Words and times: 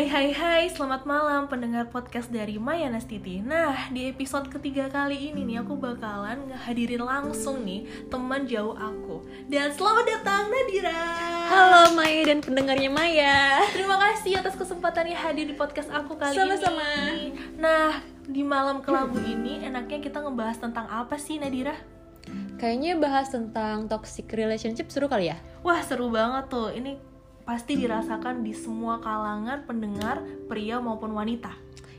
Hai 0.00 0.08
hai 0.08 0.28
hai, 0.32 0.64
selamat 0.72 1.04
malam 1.04 1.44
pendengar 1.44 1.84
podcast 1.92 2.32
dari 2.32 2.56
Maya 2.56 2.88
Nastiti 2.88 3.44
Nah, 3.44 3.92
di 3.92 4.08
episode 4.08 4.48
ketiga 4.48 4.88
kali 4.88 5.28
ini 5.28 5.44
nih 5.44 5.60
aku 5.60 5.76
bakalan 5.76 6.48
ngehadirin 6.48 7.04
langsung 7.04 7.60
nih 7.68 7.84
teman 8.08 8.48
jauh 8.48 8.72
aku 8.72 9.20
Dan 9.44 9.68
selamat 9.68 10.04
datang 10.08 10.48
Nadira 10.48 11.04
Halo 11.52 11.92
Maya 11.92 12.24
dan 12.24 12.40
pendengarnya 12.40 12.88
Maya 12.88 13.60
Terima 13.76 14.00
kasih 14.00 14.40
atas 14.40 14.56
kesempatannya 14.56 15.12
hadir 15.12 15.44
di 15.44 15.52
podcast 15.52 15.92
aku 15.92 16.16
kali 16.16 16.32
Sama-sama. 16.32 16.80
ini 16.80 17.36
Nah, 17.60 18.00
di 18.24 18.40
malam 18.40 18.80
kelabu 18.80 19.20
ini 19.20 19.68
enaknya 19.68 20.00
kita 20.00 20.24
ngebahas 20.24 20.64
tentang 20.64 20.88
apa 20.88 21.20
sih 21.20 21.36
Nadira? 21.36 21.76
Kayaknya 22.56 22.96
bahas 22.96 23.28
tentang 23.28 23.84
toxic 23.84 24.32
relationship 24.32 24.88
seru 24.88 25.12
kali 25.12 25.28
ya? 25.28 25.36
Wah 25.60 25.84
seru 25.84 26.08
banget 26.08 26.48
tuh, 26.48 26.72
ini 26.72 27.09
pasti 27.50 27.74
dirasakan 27.74 28.46
di 28.46 28.54
semua 28.54 29.02
kalangan 29.02 29.66
pendengar 29.66 30.22
pria 30.46 30.78
maupun 30.78 31.10
wanita. 31.10 31.50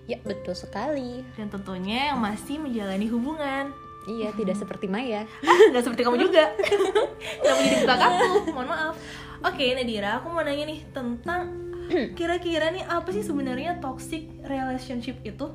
Ya 0.07 0.15
betul 0.23 0.55
sekali. 0.55 1.27
Dan 1.35 1.51
tentunya 1.51 2.15
yang 2.15 2.23
masih 2.23 2.55
menjalani 2.55 3.11
hubungan. 3.11 3.75
Iya 4.07 4.31
tidak 4.31 4.55
seperti 4.55 4.87
Maya. 4.87 5.27
Nggak 5.43 5.83
seperti 5.83 6.07
kamu 6.07 6.23
juga. 6.23 6.55
Nggak 7.43 7.53
menjadi 7.59 7.77
buka 7.83 7.95
kartu. 7.99 8.27
Mohon 8.55 8.69
maaf. 8.71 8.95
Oke 9.43 9.75
Nadira 9.75 10.23
aku 10.23 10.31
mau 10.31 10.39
nanya 10.39 10.71
nih 10.71 10.87
tentang 10.95 11.51
kira-kira 12.17 12.71
nih 12.71 12.87
apa 12.87 13.11
sih 13.11 13.19
sebenarnya 13.19 13.83
toxic 13.83 14.31
relationship 14.47 15.19
itu? 15.27 15.51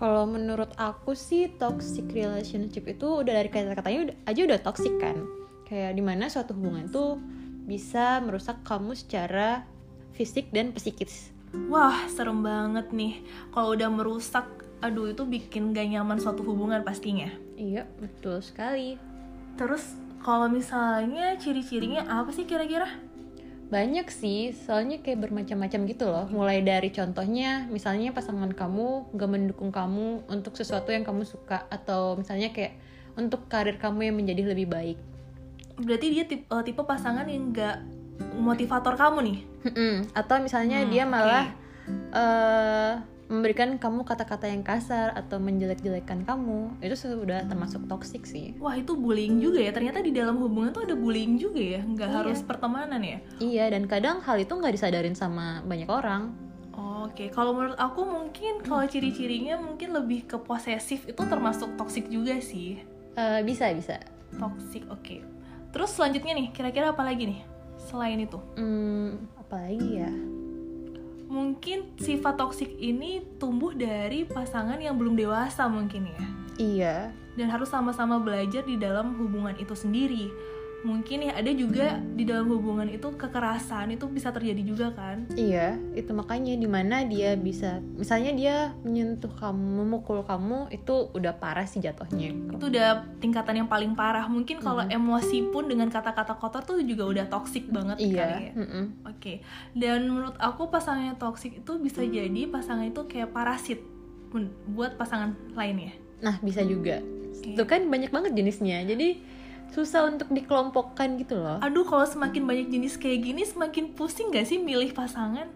Kalau 0.00 0.24
menurut 0.24 0.72
aku 0.80 1.12
sih 1.12 1.52
toxic 1.60 2.08
relationship 2.16 2.88
itu 2.88 3.20
udah 3.20 3.44
dari 3.44 3.52
kata-katanya 3.52 4.16
aja 4.24 4.40
udah 4.40 4.58
toxic 4.64 4.96
kan. 4.96 5.20
Kayak 5.68 6.00
di 6.00 6.00
mana 6.00 6.32
suatu 6.32 6.56
hubungan 6.56 6.88
tuh 6.88 7.20
bisa 7.64 8.18
merusak 8.22 8.60
kamu 8.66 8.94
secara 8.98 9.66
fisik 10.12 10.50
dan 10.50 10.74
psikis. 10.74 11.32
Wah 11.68 12.08
serem 12.08 12.40
banget 12.40 12.90
nih. 12.92 13.20
Kalau 13.52 13.76
udah 13.76 13.88
merusak 13.92 14.46
aduh 14.82 15.14
itu 15.14 15.22
bikin 15.22 15.70
gak 15.70 15.86
nyaman 15.86 16.18
suatu 16.18 16.42
hubungan 16.42 16.82
pastinya. 16.82 17.30
Iya 17.54 17.86
betul 18.02 18.42
sekali. 18.42 18.98
Terus 19.54 19.94
kalau 20.22 20.50
misalnya 20.50 21.38
ciri-cirinya 21.38 22.06
apa 22.08 22.34
sih 22.34 22.46
kira-kira? 22.46 22.90
Banyak 23.72 24.12
sih, 24.12 24.52
soalnya 24.52 25.00
kayak 25.00 25.24
bermacam-macam 25.24 25.80
gitu 25.88 26.04
loh. 26.04 26.28
Mulai 26.28 26.60
dari 26.60 26.92
contohnya, 26.92 27.64
misalnya 27.72 28.12
pasangan 28.12 28.52
kamu 28.52 29.16
gak 29.16 29.30
mendukung 29.32 29.72
kamu 29.72 30.28
untuk 30.28 30.60
sesuatu 30.60 30.92
yang 30.92 31.08
kamu 31.08 31.24
suka, 31.24 31.64
atau 31.72 32.20
misalnya 32.20 32.52
kayak 32.52 32.76
untuk 33.16 33.48
karir 33.48 33.80
kamu 33.80 34.12
yang 34.12 34.16
menjadi 34.20 34.52
lebih 34.52 34.68
baik. 34.68 34.98
Berarti 35.82 36.06
dia 36.10 36.24
tipe, 36.24 36.46
eh, 36.46 36.62
tipe 36.62 36.80
pasangan 36.80 37.26
yang 37.26 37.50
gak 37.50 37.82
motivator 38.34 38.94
kamu 38.94 39.18
nih 39.22 39.38
atau 40.12 40.38
misalnya 40.38 40.80
Hmm, 40.80 40.88
dia 40.88 41.04
malah 41.04 41.46
eh, 42.10 42.92
memberikan 43.26 43.74
kamu 43.74 44.04
kata-kata 44.04 44.44
yang 44.44 44.60
kasar 44.60 45.16
atau 45.16 45.40
menjelek-jelekan 45.40 46.20
kamu, 46.22 46.76
itu 46.78 46.92
sudah 46.92 47.48
termasuk 47.48 47.80
toxic 47.86 48.22
sih. 48.22 48.52
Wah 48.60 48.76
itu 48.76 48.92
bullying 48.92 49.40
juga 49.40 49.56
ya 49.58 49.72
Ternyata 49.72 49.98
di 49.98 50.12
dalam 50.12 50.36
hubungan 50.36 50.68
tuh 50.70 50.84
ada 50.84 50.92
bullying 50.92 51.40
juga 51.40 51.56
ya 51.58 51.80
Nggak 51.80 52.08
Iya. 52.08 52.16
harus 52.20 52.38
pertemanan 52.44 53.00
ya 53.00 53.18
Iya, 53.40 53.64
dan 53.72 53.88
kadang 53.88 54.20
hal 54.20 54.36
itu 54.36 54.52
nggak 54.52 54.72
disadarin 54.72 55.16
sama 55.16 55.64
banyak 55.64 55.88
orang. 55.88 56.36
Oke, 57.02 57.28
kalau 57.28 57.52
menurut 57.52 57.76
aku 57.76 58.04
mungkin 58.04 58.60
kalau 58.60 58.84
ciri-cirinya 58.84 59.56
mungkin 59.56 59.92
lebih 59.92 60.24
ke 60.24 60.36
posesif 60.36 61.04
itu 61.04 61.22
termasuk 61.22 61.72
toxic 61.74 62.08
juga 62.08 62.36
sih. 62.38 62.84
Eh, 63.12 63.40
bisa, 63.42 63.72
bisa. 63.72 63.96
Toxic, 64.32 64.84
oke. 64.88 65.20
Terus 65.72 65.90
selanjutnya 65.96 66.36
nih, 66.36 66.48
kira-kira 66.52 66.92
apa 66.92 67.00
lagi 67.00 67.32
nih 67.32 67.40
selain 67.88 68.20
itu? 68.20 68.38
Hmm, 68.60 69.26
apalagi 69.40 69.88
ya? 70.04 70.12
Mungkin 71.32 71.96
sifat 71.96 72.36
toxic 72.36 72.68
ini 72.76 73.24
tumbuh 73.40 73.72
dari 73.72 74.28
pasangan 74.28 74.76
yang 74.76 75.00
belum 75.00 75.16
dewasa 75.16 75.64
mungkin 75.64 76.12
ya. 76.12 76.22
Iya, 76.60 76.96
Dan 77.32 77.48
harus 77.48 77.72
sama-sama 77.72 78.20
belajar 78.20 78.60
di 78.68 78.76
dalam 78.76 79.16
hubungan 79.16 79.56
itu 79.56 79.72
sendiri. 79.72 80.28
Mungkin 80.82 81.30
ya 81.30 81.38
ada 81.38 81.50
juga 81.54 81.98
di 82.14 82.26
dalam 82.26 82.50
hubungan 82.50 82.90
itu 82.90 83.14
kekerasan 83.14 83.94
itu 83.94 84.10
bisa 84.10 84.34
terjadi 84.34 84.62
juga 84.66 84.86
kan. 84.92 85.26
Iya, 85.34 85.78
itu 85.94 86.10
makanya 86.10 86.58
di 86.58 86.68
mana 86.68 87.06
dia 87.06 87.38
bisa, 87.38 87.78
misalnya 87.94 88.34
dia 88.34 88.56
menyentuh 88.82 89.30
kamu, 89.30 89.82
memukul 89.82 90.26
kamu, 90.26 90.68
itu 90.74 91.10
udah 91.14 91.38
parah 91.38 91.66
sih 91.66 91.78
jatuhnya. 91.78 92.34
itu 92.52 92.64
udah 92.70 93.06
tingkatan 93.18 93.64
yang 93.64 93.68
paling 93.70 93.94
parah 93.98 94.26
mungkin 94.30 94.62
kalau 94.62 94.86
emosi 94.86 95.50
pun 95.50 95.66
dengan 95.66 95.90
kata-kata 95.90 96.38
kotor 96.38 96.62
tuh 96.62 96.78
juga 96.84 97.08
udah 97.08 97.26
toxic 97.26 97.66
banget 97.70 97.98
Iya, 97.98 98.22
kali 98.22 98.42
ya 98.46 98.52
mm-mm. 98.54 98.84
oke 99.02 99.32
dan 99.74 99.98
menurut 100.06 100.36
aku 100.38 100.70
pasangan 100.70 101.10
yang 101.10 101.18
toxic 101.18 101.58
itu 101.58 101.72
bisa 101.82 102.06
jadi 102.06 102.46
pasangan 102.46 102.86
itu 102.86 103.02
kayak 103.10 103.34
parasit 103.34 103.82
buat 104.70 104.94
pasangan 104.94 105.34
lainnya 105.58 105.92
Nah 106.22 106.38
bisa 106.38 106.62
juga. 106.62 107.02
Itu 107.42 107.66
kan 107.66 107.90
banyak 107.90 108.14
banget 108.14 108.32
jenisnya, 108.38 108.86
jadi 108.86 109.18
susah 109.72 110.04
untuk 110.04 110.28
dikelompokkan 110.28 111.16
gitu 111.16 111.40
loh. 111.40 111.58
aduh 111.64 111.88
kalau 111.88 112.04
semakin 112.04 112.44
banyak 112.44 112.68
jenis 112.68 113.00
kayak 113.00 113.24
gini 113.24 113.42
semakin 113.48 113.96
pusing 113.96 114.28
gak 114.30 114.44
sih 114.44 114.60
milih 114.60 114.92
pasangan 114.92 115.48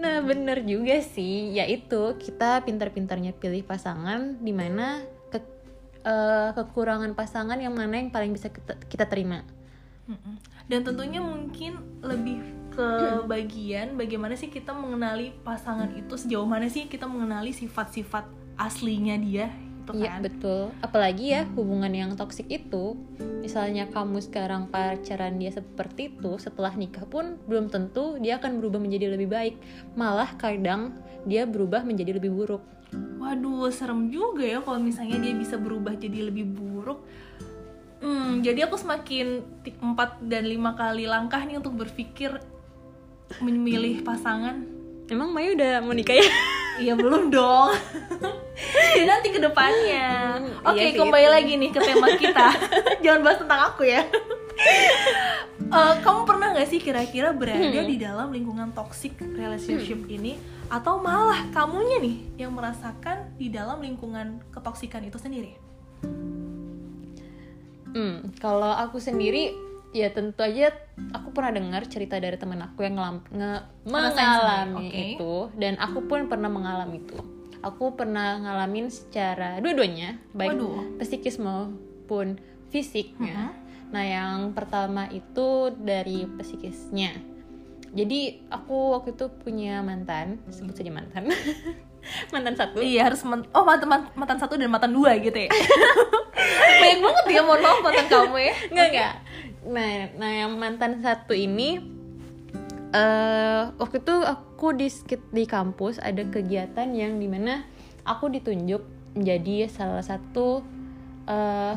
Nah 0.00 0.24
bener 0.24 0.64
juga 0.64 1.00
sih, 1.04 1.56
yaitu 1.56 2.16
kita 2.16 2.64
pintar-pintarnya 2.64 3.36
pilih 3.36 3.60
pasangan 3.64 4.40
di 4.40 4.52
mana 4.56 5.04
ke, 5.28 5.38
eh, 6.04 6.50
kekurangan 6.56 7.12
pasangan 7.12 7.60
yang 7.60 7.76
mana 7.76 8.00
yang 8.00 8.08
paling 8.08 8.32
bisa 8.32 8.48
kita, 8.48 8.76
kita 8.88 9.04
terima. 9.04 9.44
Dan 10.66 10.82
tentunya 10.82 11.22
mungkin 11.22 12.02
lebih 12.02 12.42
ke 12.74 12.88
bagian 13.26 13.94
bagaimana 13.94 14.34
sih 14.34 14.50
kita 14.50 14.74
mengenali 14.74 15.34
pasangan 15.46 15.90
itu 15.94 16.14
sejauh 16.18 16.46
mana 16.46 16.66
sih 16.70 16.86
kita 16.86 17.06
mengenali 17.06 17.50
sifat-sifat 17.50 18.26
aslinya 18.58 19.18
dia 19.18 19.50
itu 19.92 20.02
Iya 20.02 20.10
kan 20.16 20.20
betul. 20.22 20.62
Apalagi 20.80 21.24
ya 21.34 21.42
hubungan 21.58 21.92
yang 21.92 22.10
toksik 22.14 22.46
itu, 22.46 22.96
misalnya 23.42 23.90
kamu 23.90 24.22
sekarang 24.22 24.70
pacaran 24.70 25.36
dia 25.36 25.50
seperti 25.50 26.14
itu, 26.14 26.38
setelah 26.38 26.72
nikah 26.78 27.04
pun 27.06 27.36
belum 27.50 27.68
tentu 27.68 28.16
dia 28.22 28.38
akan 28.38 28.62
berubah 28.62 28.78
menjadi 28.78 29.12
lebih 29.14 29.28
baik. 29.28 29.54
Malah 29.98 30.34
kadang 30.38 30.94
dia 31.26 31.44
berubah 31.44 31.82
menjadi 31.82 32.16
lebih 32.16 32.32
buruk. 32.32 32.62
Waduh, 33.20 33.70
serem 33.70 34.10
juga 34.10 34.42
ya 34.42 34.58
kalau 34.64 34.82
misalnya 34.82 35.20
dia 35.22 35.34
bisa 35.36 35.54
berubah 35.54 35.94
jadi 35.94 36.26
lebih 36.30 36.46
buruk. 36.46 37.02
Hmm, 38.00 38.40
jadi 38.40 38.64
aku 38.64 38.80
semakin 38.80 39.44
ti- 39.60 39.76
empat 39.76 40.24
dan 40.24 40.48
lima 40.48 40.72
kali 40.72 41.04
langkah 41.04 41.44
nih 41.44 41.60
untuk 41.60 41.76
berpikir 41.76 42.40
memilih 43.44 44.00
pasangan. 44.00 44.64
Emang 45.06 45.30
Maya 45.30 45.52
udah 45.52 45.72
mau 45.84 45.92
nikah 45.92 46.16
ya? 46.16 46.26
Iya 46.78 46.94
belum 46.94 47.28
dong. 47.28 47.74
ya 48.96 49.04
nanti 49.04 49.28
ke 49.28 49.40
depannya. 49.40 50.38
Hmm, 50.38 50.68
Oke, 50.70 50.78
iya 50.78 50.94
kembali 50.94 51.26
itu. 51.26 51.34
lagi 51.34 51.52
nih 51.56 51.70
ke 51.72 51.80
tema 51.80 52.08
kita. 52.14 52.48
Jangan 53.04 53.20
bahas 53.20 53.38
tentang 53.40 53.60
aku 53.66 53.82
ya. 53.84 54.02
Eh, 55.70 55.94
kamu 56.02 56.26
pernah 56.26 56.50
nggak 56.50 56.66
sih 56.66 56.76
kira-kira 56.76 57.30
berada 57.30 57.62
Hmm. 57.62 57.86
di 57.86 57.94
dalam 57.94 58.28
lingkungan 58.28 58.74
toxic 58.74 59.14
relationship 59.22 60.02
ini 60.04 60.34
atau 60.66 60.98
malah 60.98 61.46
kamunya 61.48 61.96
nih 61.96 62.16
yang 62.36 62.50
merasakan 62.50 63.30
di 63.38 63.48
dalam 63.48 63.78
lingkungan 63.78 64.42
ketoksikan 64.50 65.06
itu 65.06 65.14
sendiri? 65.14 65.54
Hmm, 67.86 68.34
kalau 68.36 68.70
aku 68.70 68.98
sendiri 68.98 69.54
ya 69.90 70.06
tentu 70.14 70.38
aja 70.40 70.70
aku 71.10 71.34
pernah 71.34 71.50
dengar 71.50 71.82
cerita 71.90 72.14
dari 72.16 72.38
teman 72.38 72.62
aku 72.62 72.86
yang 72.86 72.94
ngelam- 72.94 73.26
nge- 73.26 73.64
mengalami 73.84 74.86
oke. 74.86 75.02
itu 75.14 75.32
dan 75.58 75.74
aku 75.76 76.06
pun 76.06 76.30
pernah 76.30 76.46
mengalami 76.46 77.02
itu. 77.02 77.18
Aku 77.60 77.92
pernah 77.92 78.40
ngalamin 78.40 78.88
secara 78.88 79.60
dua-duanya, 79.60 80.16
baik 80.32 80.56
Waduh. 80.56 80.96
psikis 80.96 81.36
maupun 81.36 82.40
fisiknya. 82.70 83.52
Mhm. 83.52 83.92
Nah, 83.92 84.04
yang 84.06 84.38
pertama 84.54 85.10
itu 85.10 85.74
dari 85.76 86.24
psikisnya. 86.38 87.10
Jadi 87.90 88.46
aku 88.48 88.94
waktu 88.94 89.12
itu 89.12 89.26
punya 89.42 89.82
mantan, 89.82 90.38
sebut 90.48 90.72
saja 90.72 90.88
mantan. 90.88 91.28
mantan 92.32 92.54
satu. 92.56 92.80
Iya 92.80 93.10
harus 93.10 93.20
men- 93.26 93.50
oh 93.50 93.66
mantan 93.66 93.88
man- 93.90 94.10
mantan 94.14 94.38
satu 94.38 94.54
dan 94.56 94.70
mantan 94.70 94.94
dua 94.94 95.18
gitu 95.18 95.36
ya. 95.36 95.50
Banyak 96.80 96.98
banget 97.02 97.24
ya 97.28 97.42
mohon 97.44 97.60
maaf 97.60 97.78
mantan 97.82 98.06
kamu 98.08 98.36
ya. 98.40 98.54
Enggak 98.72 98.86
enggak. 98.88 99.12
Nah, 99.66 100.08
nah 100.16 100.30
yang 100.30 100.56
mantan 100.56 101.04
satu 101.04 101.36
ini 101.36 101.80
eh 102.90 103.62
waktu 103.78 104.02
itu 104.02 104.16
aku 104.26 104.74
di 104.74 104.88
di 105.30 105.44
kampus 105.46 106.02
ada 106.02 106.26
kegiatan 106.26 106.90
yang 106.90 107.22
di 107.22 107.30
mana 107.30 107.62
aku 108.02 108.26
ditunjuk 108.26 108.82
menjadi 109.14 109.70
salah 109.70 110.02
satu 110.02 110.64
eh 111.28 111.74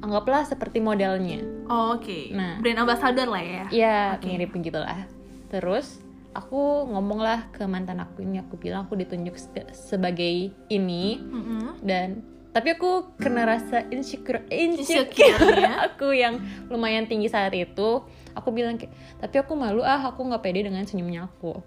anggaplah 0.00 0.46
seperti 0.46 0.78
modelnya. 0.78 1.42
Oh, 1.66 1.98
Oke. 1.98 2.30
Nah. 2.30 2.62
brand 2.62 2.78
ambassador 2.86 3.26
lah 3.26 3.42
ya. 3.42 3.64
Ya 3.74 3.98
Oke. 4.14 4.30
mirip 4.30 4.54
begitulah. 4.54 5.08
Terus 5.50 5.98
aku 6.30 6.86
ngomong 6.92 7.20
lah 7.24 7.48
ke 7.50 7.64
mantan 7.64 7.98
aku 7.98 8.22
ini 8.22 8.38
aku 8.38 8.60
bilang 8.60 8.84
aku 8.86 8.94
ditunjuk 8.94 9.34
se- 9.34 9.72
sebagai 9.72 10.52
ini 10.68 11.18
Mm-mm. 11.18 11.80
dan 11.80 12.20
tapi 12.56 12.72
aku 12.72 13.12
kena 13.20 13.44
rasa 13.44 13.84
insecure 13.92 14.40
insecure, 14.48 15.60
aku 15.92 16.16
yang 16.16 16.40
lumayan 16.72 17.04
tinggi 17.04 17.28
saat 17.28 17.52
itu. 17.52 18.00
Aku 18.32 18.48
bilang 18.48 18.80
kayak 18.80 18.96
tapi 19.20 19.36
aku 19.44 19.52
malu 19.52 19.84
ah 19.84 20.00
aku 20.00 20.24
nggak 20.24 20.40
pede 20.40 20.64
dengan 20.64 20.88
senyumnya 20.88 21.28
aku. 21.28 21.60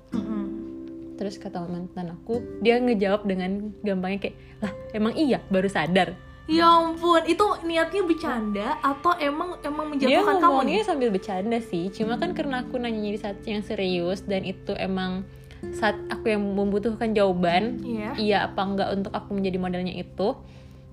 Terus 1.14 1.38
kata 1.38 1.62
mantan 1.70 2.18
aku 2.18 2.42
dia 2.66 2.82
ngejawab 2.82 3.22
dengan 3.30 3.70
gampangnya 3.86 4.18
kayak 4.18 4.36
lah 4.66 4.74
emang 4.90 5.14
iya? 5.14 5.38
Baru 5.54 5.70
sadar. 5.70 6.18
Ya 6.50 6.66
ampun, 6.66 7.22
itu 7.30 7.46
niatnya 7.62 8.02
bercanda 8.02 8.82
atau 8.82 9.14
emang 9.22 9.62
emang 9.62 9.94
dia 10.02 10.18
menjatuhkan 10.18 10.42
kamu 10.42 10.60
nih? 10.66 10.82
sambil 10.82 11.10
bercanda 11.14 11.62
sih 11.62 11.94
cuma 11.94 12.18
kan 12.18 12.34
karena 12.34 12.66
aku 12.66 12.82
nanyanya 12.82 13.14
di 13.14 13.20
saat 13.22 13.38
yang 13.46 13.62
serius 13.62 14.26
dan 14.26 14.42
itu 14.42 14.74
emang 14.74 15.30
saat 15.78 15.94
aku 16.10 16.34
yang 16.34 16.42
membutuhkan 16.42 17.14
jawaban 17.14 17.78
Iya. 17.86 18.10
iya 18.18 18.38
apa 18.50 18.66
enggak 18.66 18.90
untuk 18.98 19.14
aku 19.14 19.38
menjadi 19.38 19.62
modelnya 19.62 19.94
itu 19.94 20.42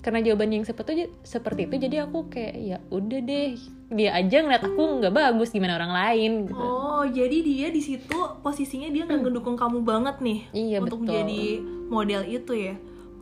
karena 0.07 0.23
jawaban 0.23 0.51
yang 0.53 0.63
seperti 0.63 1.11
seperti 1.21 1.67
itu 1.67 1.83
jadi 1.83 2.07
aku 2.07 2.31
kayak 2.31 2.55
ya 2.57 2.79
udah 2.89 3.21
deh 3.21 3.59
dia 3.89 4.15
aja 4.15 4.39
ngeliat 4.39 4.63
aku 4.65 4.83
nggak 4.97 5.11
bagus 5.13 5.51
gimana 5.51 5.75
orang 5.75 5.91
lain 5.91 6.31
gitu 6.47 6.63
Oh, 6.63 7.03
jadi 7.05 7.37
dia 7.37 7.69
di 7.69 7.83
situ 7.83 8.15
posisinya 8.39 8.87
dia 8.87 9.03
nggak 9.03 9.19
ngedukung 9.21 9.55
kamu 9.55 9.83
banget 9.83 10.17
nih 10.21 10.47
Iya, 10.53 10.79
untuk 10.79 11.03
betul. 11.03 11.11
menjadi 11.11 11.43
model 11.89 12.23
itu 12.25 12.53
ya. 12.55 12.75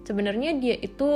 sebenarnya 0.02 0.50
dia 0.54 0.76
itu 0.76 1.10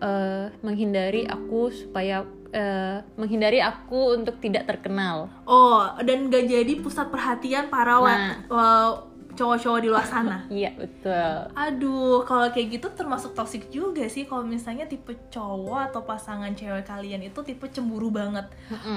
eh, 0.00 0.48
menghindari 0.58 1.22
aku 1.22 1.68
supaya 1.70 2.24
eh, 2.50 2.98
menghindari 3.14 3.60
aku 3.60 4.16
untuk 4.16 4.40
tidak 4.40 4.64
terkenal 4.66 5.28
Oh, 5.44 5.84
dan 6.00 6.26
gak 6.26 6.48
jadi 6.48 6.72
pusat 6.78 7.08
perhatian 7.08 7.68
para 7.68 8.00
wa- 8.00 8.08
Nah. 8.10 8.34
wa- 8.48 8.96
cowok-cowok 9.40 9.80
di 9.80 9.88
luar 9.88 10.04
sana. 10.04 10.44
iya 10.52 10.68
betul 10.70 11.48
Aduh, 11.50 12.20
kalau 12.22 12.46
kayak 12.46 12.76
gitu 12.76 12.92
termasuk 12.92 13.32
toxic 13.32 13.72
juga 13.72 14.04
sih 14.04 14.22
kalau 14.22 14.44
misalnya 14.44 14.84
tipe 14.84 15.16
cowok 15.28 15.88
atau 15.88 16.04
pasangan 16.04 16.52
cewek 16.52 16.84
kalian 16.84 17.24
itu 17.24 17.40
tipe 17.40 17.64
cemburu 17.66 18.12
banget. 18.12 18.44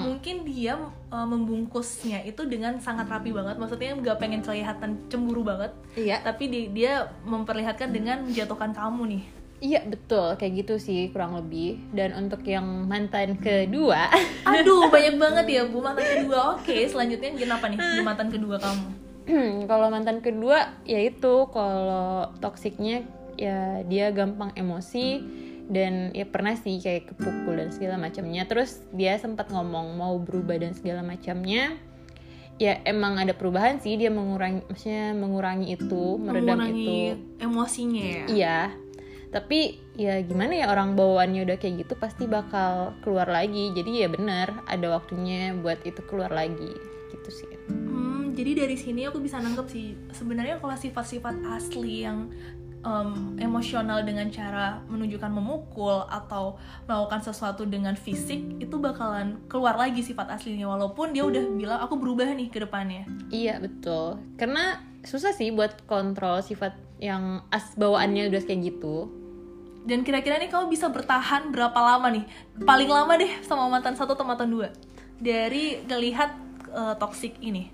Mungkin 0.03 0.43
dia 0.43 0.75
uh, 1.07 1.23
membungkusnya 1.23 2.21
itu 2.21 2.43
dengan 2.43 2.75
sangat 2.77 3.07
rapi 3.07 3.31
banget, 3.31 3.55
maksudnya 3.55 3.95
nggak 3.95 4.17
pengen 4.17 4.41
kelihatan 4.41 4.99
cemburu 5.07 5.41
banget, 5.41 5.71
iya 5.93 6.19
tapi 6.19 6.45
di- 6.45 6.69
dia 6.69 7.05
memperlihatkan 7.23 7.89
dengan 7.89 8.21
menjatuhkan 8.21 8.71
kamu 8.71 9.03
nih. 9.09 9.23
iya 9.61 9.79
betul 9.79 10.35
kayak 10.35 10.59
gitu 10.59 10.75
sih 10.75 11.07
kurang 11.07 11.37
lebih 11.37 11.79
dan 11.91 12.11
untuk 12.13 12.43
yang 12.43 12.65
mantan 12.83 13.39
kedua 13.39 14.11
Aduh, 14.43 14.91
banyak 14.91 15.15
banget 15.23 15.45
ya 15.47 15.61
Bu 15.63 15.79
mantan 15.79 16.03
kedua. 16.03 16.59
Oke, 16.59 16.83
selanjutnya 16.83 17.31
kenapa 17.31 17.71
nih 17.71 17.79
di 17.79 18.01
mantan 18.01 18.27
kedua 18.27 18.59
kamu? 18.59 19.02
kalau 19.71 19.87
mantan 19.91 20.19
kedua 20.19 20.75
ya 20.83 20.99
itu. 20.99 21.47
Kalau 21.49 22.31
toksiknya 22.39 23.03
ya 23.39 23.81
dia 23.87 24.13
gampang 24.13 24.53
emosi 24.53 25.23
dan 25.71 26.11
ya 26.11 26.27
pernah 26.27 26.53
sih 26.59 26.77
kayak 26.83 27.15
kepukul 27.15 27.55
dan 27.57 27.71
segala 27.71 27.95
macamnya. 27.97 28.43
Terus 28.45 28.83
dia 28.91 29.15
sempat 29.17 29.47
ngomong 29.49 29.95
mau 29.95 30.15
berubah 30.19 30.59
dan 30.59 30.75
segala 30.75 31.01
macamnya. 31.01 31.75
Ya 32.61 32.77
emang 32.85 33.17
ada 33.17 33.33
perubahan 33.33 33.81
sih 33.81 33.97
dia 33.97 34.13
mengurangi 34.13 34.61
maksudnya 34.69 35.17
mengurangi 35.17 35.73
itu 35.73 36.21
meredam 36.21 36.61
Mengurangi 36.61 36.85
itu. 36.85 37.41
emosinya 37.41 38.03
ya. 38.05 38.23
iya. 38.29 38.59
Tapi 39.33 39.81
ya 39.97 40.21
gimana 40.21 40.53
ya 40.53 40.69
orang 40.69 40.93
bawaannya 40.93 41.41
udah 41.49 41.57
kayak 41.57 41.81
gitu 41.87 41.97
pasti 41.97 42.29
bakal 42.29 42.93
keluar 43.01 43.25
lagi. 43.25 43.73
Jadi 43.73 44.05
ya 44.05 44.07
benar 44.11 44.61
ada 44.69 44.93
waktunya 44.93 45.57
buat 45.57 45.81
itu 45.81 46.05
keluar 46.05 46.29
lagi. 46.29 46.77
Gitu 47.09 47.29
sih 47.33 47.49
jadi 48.33 48.65
dari 48.65 48.75
sini 48.75 49.05
aku 49.07 49.21
bisa 49.21 49.37
nangkep 49.37 49.67
sih 49.69 49.93
sebenarnya 50.11 50.57
kalau 50.57 50.73
sifat-sifat 50.73 51.45
asli 51.53 52.03
yang 52.03 52.33
em, 52.83 53.39
emosional 53.39 54.03
dengan 54.03 54.27
cara 54.29 54.83
menunjukkan 54.91 55.31
memukul 55.31 56.03
atau 56.11 56.59
melakukan 56.85 57.23
sesuatu 57.23 57.63
dengan 57.63 57.95
fisik 57.95 58.59
itu 58.59 58.75
bakalan 58.77 59.39
keluar 59.47 59.79
lagi 59.79 60.03
sifat 60.03 60.29
aslinya 60.35 60.67
walaupun 60.67 61.15
dia 61.15 61.23
udah 61.23 61.43
bilang 61.55 61.79
aku 61.79 61.95
berubah 61.97 62.27
nih 62.35 62.51
ke 62.51 62.61
depannya. 62.61 63.07
Iya 63.31 63.63
betul, 63.63 64.19
karena 64.35 64.83
susah 65.03 65.31
sih 65.31 65.51
buat 65.51 65.87
kontrol 65.87 66.43
sifat 66.43 66.75
yang 66.99 67.43
as 67.51 67.75
bawaannya 67.75 68.31
udah 68.31 68.41
kayak 68.43 68.75
gitu. 68.75 69.09
Dan 69.83 70.07
kira-kira 70.07 70.39
nih 70.39 70.47
kamu 70.47 70.71
bisa 70.71 70.87
bertahan 70.87 71.51
berapa 71.51 71.75
lama 71.75 72.07
nih? 72.07 72.23
Paling 72.63 72.87
lama 72.87 73.19
deh 73.19 73.43
sama 73.43 73.67
mantan 73.67 73.99
satu 73.99 74.15
atau 74.15 74.23
mantan 74.23 74.47
dua 74.47 74.71
dari 75.19 75.83
ngelihat 75.83 76.31
eh, 76.71 76.95
toxic 76.99 77.35
ini. 77.43 77.72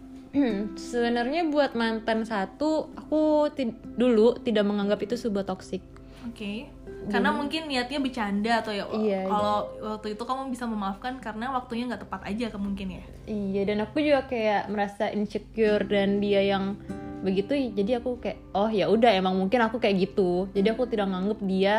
Sebenarnya 0.76 1.48
buat 1.48 1.74
mantan 1.74 2.24
satu, 2.24 2.94
aku 2.94 3.22
ti- 3.52 3.74
dulu 3.96 4.38
tidak 4.38 4.64
menganggap 4.64 5.02
itu 5.02 5.16
sebuah 5.16 5.44
toksik. 5.44 5.82
Oke. 6.26 6.70
Karena 7.10 7.32
mungkin 7.32 7.66
niatnya 7.66 7.98
bercanda 7.98 8.60
atau 8.60 8.70
ya 8.70 8.86
Iya, 8.92 9.24
kalau 9.26 9.58
waktu 9.82 10.14
itu 10.14 10.22
kamu 10.22 10.52
bisa 10.52 10.68
memaafkan 10.68 11.18
karena 11.18 11.50
waktunya 11.50 11.88
nggak 11.88 12.04
tepat 12.06 12.22
aja 12.28 12.46
ke 12.52 12.58
mungkin 12.60 13.00
ya. 13.00 13.04
Iya, 13.26 13.62
dan 13.66 13.78
aku 13.82 13.98
juga 13.98 14.28
kayak 14.28 14.68
merasa 14.68 15.08
insecure 15.10 15.88
dan 15.88 16.20
dia 16.20 16.44
yang 16.44 16.76
begitu, 17.20 17.52
jadi 17.74 18.00
aku 18.00 18.20
kayak 18.20 18.40
oh 18.52 18.68
ya 18.68 18.88
udah 18.88 19.12
emang 19.12 19.36
mungkin 19.36 19.60
aku 19.60 19.80
kayak 19.80 20.12
gitu. 20.12 20.52
Jadi 20.52 20.68
aku 20.70 20.86
tidak 20.86 21.08
menganggap 21.08 21.40
dia 21.42 21.76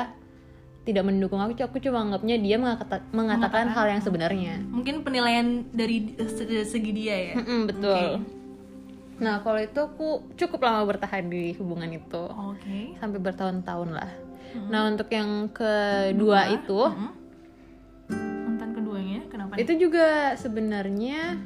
tidak 0.80 1.04
mendukung 1.04 1.38
aku, 1.38 1.52
aku 1.54 1.76
cuma 1.78 2.00
anggapnya 2.00 2.40
dia 2.40 2.56
mengata- 2.56 3.04
mengatakan 3.12 3.68
hal 3.68 3.86
yang 3.86 4.00
sebenarnya. 4.00 4.58
Mungkin 4.66 5.04
penilaian 5.04 5.68
dari 5.70 6.16
se- 6.18 6.64
segi 6.64 6.90
dia 6.90 7.16
ya. 7.30 7.34
Betul. 7.68 8.24
Oke. 8.24 8.39
Nah, 9.20 9.44
kalau 9.44 9.60
itu 9.60 9.76
aku 9.76 10.32
cukup 10.34 10.64
lama 10.64 10.88
bertahan 10.88 11.28
di 11.28 11.52
hubungan 11.60 11.92
itu. 11.92 12.24
Oke. 12.24 12.96
Sampai 12.96 13.20
bertahun-tahun 13.20 13.90
lah. 13.92 14.10
Nah, 14.72 14.90
untuk 14.90 15.06
yang 15.12 15.46
kedua 15.52 16.50
itu, 16.50 16.80
Mm-mm. 16.90 17.12
Mantan 18.48 18.70
keduanya 18.74 19.20
kenapa? 19.30 19.54
nih? 19.54 19.62
itu 19.62 19.72
juga 19.86 20.34
sebenarnya 20.34 21.38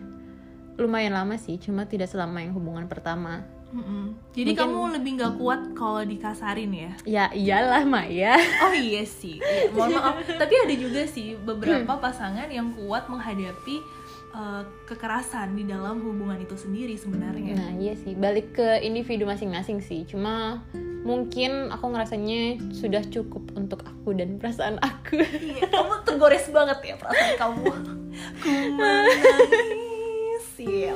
lumayan 0.81 1.13
lama 1.15 1.37
sih, 1.37 1.61
cuma 1.61 1.85
tidak 1.85 2.09
selama 2.09 2.41
yang 2.41 2.57
hubungan 2.57 2.89
pertama. 2.89 3.45
Mm-mm. 3.75 4.15
Jadi 4.31 4.55
kamu 4.55 4.95
lebih 4.95 5.11
nggak 5.19 5.35
kuat 5.35 5.61
kalau 5.75 6.07
dikasarin 6.07 6.71
ya? 6.71 6.93
Ya 7.03 7.25
iyalah, 7.35 7.83
Maya. 7.83 8.39
Oh 8.63 8.71
iya 8.71 9.03
sih. 9.03 9.43
Iya, 9.43 9.75
mohon 9.75 9.95
maaf. 9.99 10.23
Tapi 10.23 10.55
ada 10.63 10.75
juga 10.79 11.03
sih 11.11 11.35
beberapa 11.35 11.99
pasangan 11.99 12.47
yang 12.47 12.71
kuat 12.79 13.11
menghadapi 13.11 13.83
uh, 14.31 14.63
kekerasan 14.87 15.59
di 15.59 15.67
dalam 15.67 15.99
hubungan 16.07 16.39
itu 16.39 16.55
sendiri 16.55 16.95
sebenarnya. 16.95 17.59
Nah, 17.59 17.71
iya 17.75 17.99
sih, 17.99 18.15
balik 18.15 18.55
ke 18.55 18.79
individu 18.87 19.27
masing-masing 19.27 19.83
sih. 19.83 20.07
Cuma 20.07 20.63
mungkin 21.03 21.75
aku 21.75 21.91
ngerasanya 21.91 22.63
sudah 22.71 23.03
cukup 23.11 23.59
untuk 23.59 23.83
aku 23.83 24.15
dan 24.15 24.39
perasaan 24.39 24.79
aku. 24.79 25.19
Iya, 25.19 25.67
kamu 25.67 25.95
tergores 26.07 26.47
banget 26.55 26.79
ya 26.83 26.95
perasaan 26.95 27.35
kamu. 27.43 27.65
Ku 28.43 28.51
menangis. 28.79 30.47
Iya. 30.63 30.95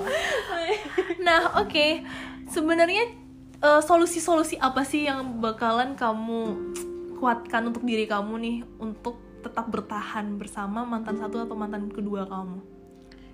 Nah, 1.26 1.58
oke. 1.58 2.06
Sebenarnya 2.58 3.06
eh, 3.62 3.82
solusi-solusi 3.86 4.58
apa 4.58 4.82
sih 4.82 5.06
yang 5.06 5.38
bakalan 5.38 5.94
kamu 5.94 6.58
kuatkan 7.22 7.70
untuk 7.70 7.86
diri 7.86 8.10
kamu 8.10 8.34
nih 8.42 8.56
untuk 8.82 9.22
tetap 9.46 9.70
bertahan 9.70 10.34
bersama 10.42 10.82
mantan 10.82 11.22
satu 11.22 11.46
atau 11.46 11.54
mantan 11.54 11.86
kedua 11.86 12.26
kamu? 12.26 12.58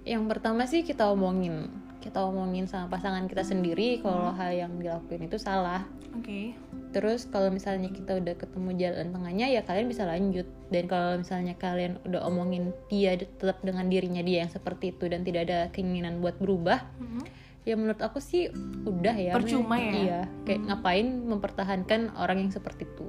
Yang 0.04 0.25
pertama 0.28 0.69
sih 0.69 0.85
kita 0.85 1.09
omongin, 1.09 1.73
kita 2.04 2.21
omongin 2.21 2.69
sama 2.69 2.93
pasangan 2.93 3.25
kita 3.25 3.40
sendiri 3.40 4.04
kalau 4.04 4.37
hal 4.37 4.52
yang 4.52 4.76
dilakuin 4.76 5.25
itu 5.25 5.40
salah. 5.40 5.88
Oke. 6.12 6.52
Terus 6.93 7.25
kalau 7.25 7.49
misalnya 7.49 7.88
kita 7.88 8.21
udah 8.21 8.37
ketemu 8.37 8.76
jalan 8.76 9.09
tengahnya 9.09 9.47
ya 9.49 9.64
kalian 9.64 9.88
bisa 9.88 10.04
lanjut. 10.04 10.45
Dan 10.69 10.85
kalau 10.85 11.16
misalnya 11.16 11.57
kalian 11.57 11.97
udah 12.04 12.28
omongin 12.28 12.76
dia 12.93 13.16
tetap 13.16 13.64
dengan 13.64 13.88
dirinya 13.88 14.21
dia 14.21 14.45
yang 14.45 14.52
seperti 14.52 14.93
itu 14.93 15.09
dan 15.09 15.25
tidak 15.25 15.49
ada 15.49 15.73
keinginan 15.73 16.21
buat 16.21 16.37
berubah, 16.37 16.85
Mhm. 17.00 17.44
Ya 17.64 17.75
menurut 17.75 18.00
aku 18.00 18.21
sih 18.21 18.52
udah 18.85 19.16
ya. 19.16 19.33
Percuma 19.33 19.80
ya? 19.80 19.92
Iya, 19.92 20.21
kayak 20.44 20.61
ngapain 20.68 21.09
mempertahankan 21.25 22.00
orang 22.21 22.44
yang 22.44 22.52
seperti 22.52 22.85
itu. 22.85 23.09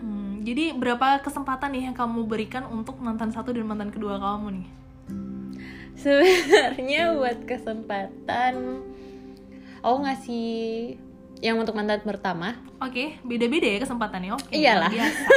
Hmm, 0.00 0.42
jadi 0.44 0.72
berapa 0.72 1.20
kesempatan 1.20 1.76
nih 1.76 1.92
yang 1.92 1.96
kamu 1.96 2.24
berikan 2.24 2.64
untuk 2.68 2.96
mantan 3.00 3.32
satu 3.32 3.52
dan 3.52 3.68
mantan 3.68 3.92
kedua 3.92 4.16
kamu 4.16 4.64
nih? 4.64 4.68
Sebenarnya 5.96 7.16
buat 7.16 7.44
kesempatan 7.48 8.84
aku 9.80 9.96
ngasih 10.02 10.48
yang 11.44 11.60
untuk 11.60 11.76
mantan 11.76 12.00
pertama 12.00 12.56
Oke, 12.76 13.16
beda-beda 13.24 13.64
ya 13.64 13.78
kesempatannya. 13.80 14.36
Oke. 14.36 14.52
Iyalah. 14.52 14.92
luar 14.92 15.00
biasa. 15.00 15.28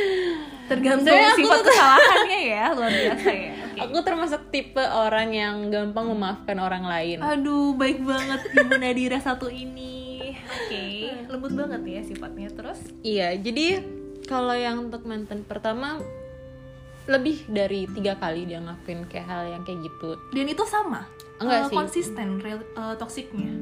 Tergantung 0.70 1.16
sifat 1.40 1.60
kesalahannya 1.64 2.40
ya, 2.44 2.64
luar 2.76 2.92
biasa 2.92 3.28
ya. 3.32 3.54
Aku 3.78 4.00
termasuk 4.00 4.48
tipe 4.48 4.80
orang 4.80 5.28
yang 5.30 5.68
gampang 5.68 6.06
memaafkan 6.06 6.56
orang 6.56 6.82
lain. 6.82 7.18
Aduh, 7.18 7.72
baik 7.72 8.00
banget 8.00 8.40
Ibu 8.54 8.74
Nadira 8.74 9.18
satu 9.18 9.46
ini. 9.46 10.32
Oke, 10.46 10.84
lembut 11.26 11.52
banget 11.52 11.82
ya 11.82 12.00
sifatnya. 12.02 12.48
Terus? 12.48 12.80
Iya, 13.00 13.36
jadi 13.36 13.84
kalau 14.24 14.52
yang 14.52 14.86
untuk 14.86 15.04
mantan 15.04 15.42
pertama 15.42 16.00
lebih 17.06 17.46
dari 17.46 17.86
tiga 17.88 18.16
kali 18.16 18.44
dia 18.44 18.58
ngelakuin 18.58 19.06
kayak 19.06 19.26
hal 19.26 19.42
yang 19.46 19.62
kayak 19.62 19.84
gitu. 19.84 20.18
Dan 20.32 20.46
itu 20.48 20.64
sama? 20.64 21.06
Enggak 21.36 21.60
Eh, 21.60 21.68
sih. 21.68 21.76
Konsisten, 21.76 22.28
real, 22.40 22.58
eh, 22.58 22.94
toksiknya. 22.96 23.52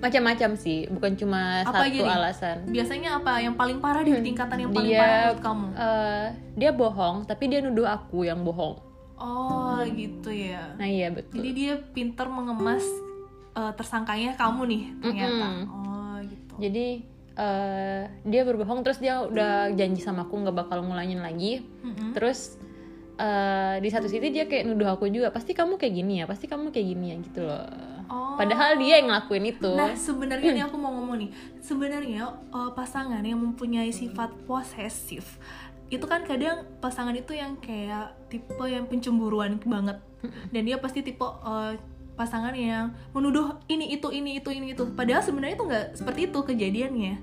Macam-macam 0.00 0.50
sih, 0.54 0.84
bukan 0.90 1.14
cuma 1.14 1.62
Apa 1.62 1.86
satu 1.86 1.96
nih? 1.96 2.04
alasan. 2.04 2.56
Biasanya 2.66 3.10
apa? 3.16 3.40
Yang 3.40 3.54
paling 3.54 3.78
parah 3.78 4.02
di 4.02 4.12
tingkatan 4.18 4.56
yang 4.58 4.70
paling 4.70 4.90
Dia- 4.90 5.00
parah 5.00 5.16
menurut 5.22 5.40
kamu? 5.40 5.66
Eh, 5.70 6.26
dia 6.56 6.70
bohong, 6.72 7.16
tapi 7.24 7.44
dia 7.46 7.60
nuduh 7.60 7.86
aku 7.86 8.18
yang 8.22 8.42
bohong. 8.42 8.76
Oh, 9.16 9.78
gitu 9.86 10.28
ya. 10.28 10.74
Nah 10.74 10.84
iya 10.84 11.08
betul. 11.08 11.38
Jadi 11.38 11.50
dia 11.52 11.72
pinter 11.78 12.26
mengemas 12.26 12.82
eh, 13.52 13.72
tersangkanya 13.72 14.34
kamu 14.34 14.60
nih 14.66 14.82
ternyata. 14.98 15.46
Mm-mm. 15.46 15.66
Oh 15.70 16.16
gitu. 16.22 16.54
jadi 16.56 16.86
eh, 17.34 18.02
dia 18.22 18.42
berbohong 18.42 18.80
terus 18.80 18.98
dia 18.98 19.20
udah 19.20 19.70
janji 19.72 19.98
sama 19.98 20.22
aku 20.22 20.38
nggak 20.38 20.54
bakal 20.56 20.80
ngulangin 20.80 21.18
lagi 21.18 21.66
Mm-mm. 21.82 22.14
terus 22.14 22.56
eh, 23.14 23.76
di 23.78 23.88
satu 23.88 24.06
sisi 24.06 24.30
dia 24.30 24.46
kayak 24.46 24.64
nuduh 24.64 24.90
aku 24.90 25.06
juga 25.06 25.30
pasti 25.30 25.50
kamu 25.50 25.74
kayak 25.74 25.94
gini 25.94 26.14
ya 26.18 26.24
pasti 26.24 26.46
kamu 26.46 26.70
kayak 26.70 26.86
gini 26.88 27.06
ya 27.10 27.16
gitu 27.20 27.40
loh 27.42 27.66
Oh. 28.04 28.36
padahal 28.36 28.76
dia 28.76 29.00
yang 29.00 29.08
ngelakuin 29.08 29.48
itu 29.48 29.72
Nah 29.72 29.96
sebenarnya 29.96 30.52
nih 30.52 30.64
aku 30.68 30.76
mau 30.76 30.92
ngomong 30.92 31.24
nih 31.24 31.30
Sebenarnya 31.58 32.22
eh, 32.52 32.70
pasangan 32.70 33.24
yang 33.24 33.40
mempunyai 33.40 33.88
sifat 33.90 34.28
posesif 34.44 35.40
Itu 35.88 36.04
kan 36.04 36.20
kadang 36.22 36.68
pasangan 36.84 37.16
itu 37.16 37.32
yang 37.32 37.56
kayak 37.56 38.12
tipe 38.34 38.64
yang 38.66 38.90
pencemburuan 38.90 39.62
banget. 39.62 40.02
Dan 40.50 40.66
dia 40.66 40.80
pasti 40.80 41.04
tipe 41.04 41.22
eh, 41.22 41.78
pasangan 42.14 42.54
yang 42.54 42.94
menuduh 43.10 43.58
ini 43.66 43.94
itu 43.94 44.08
ini 44.14 44.38
itu 44.38 44.50
ini 44.50 44.72
itu. 44.74 44.86
Padahal 44.94 45.22
sebenarnya 45.22 45.54
itu 45.58 45.66
nggak 45.66 45.86
seperti 45.98 46.20
itu 46.30 46.38
kejadiannya. 46.42 47.14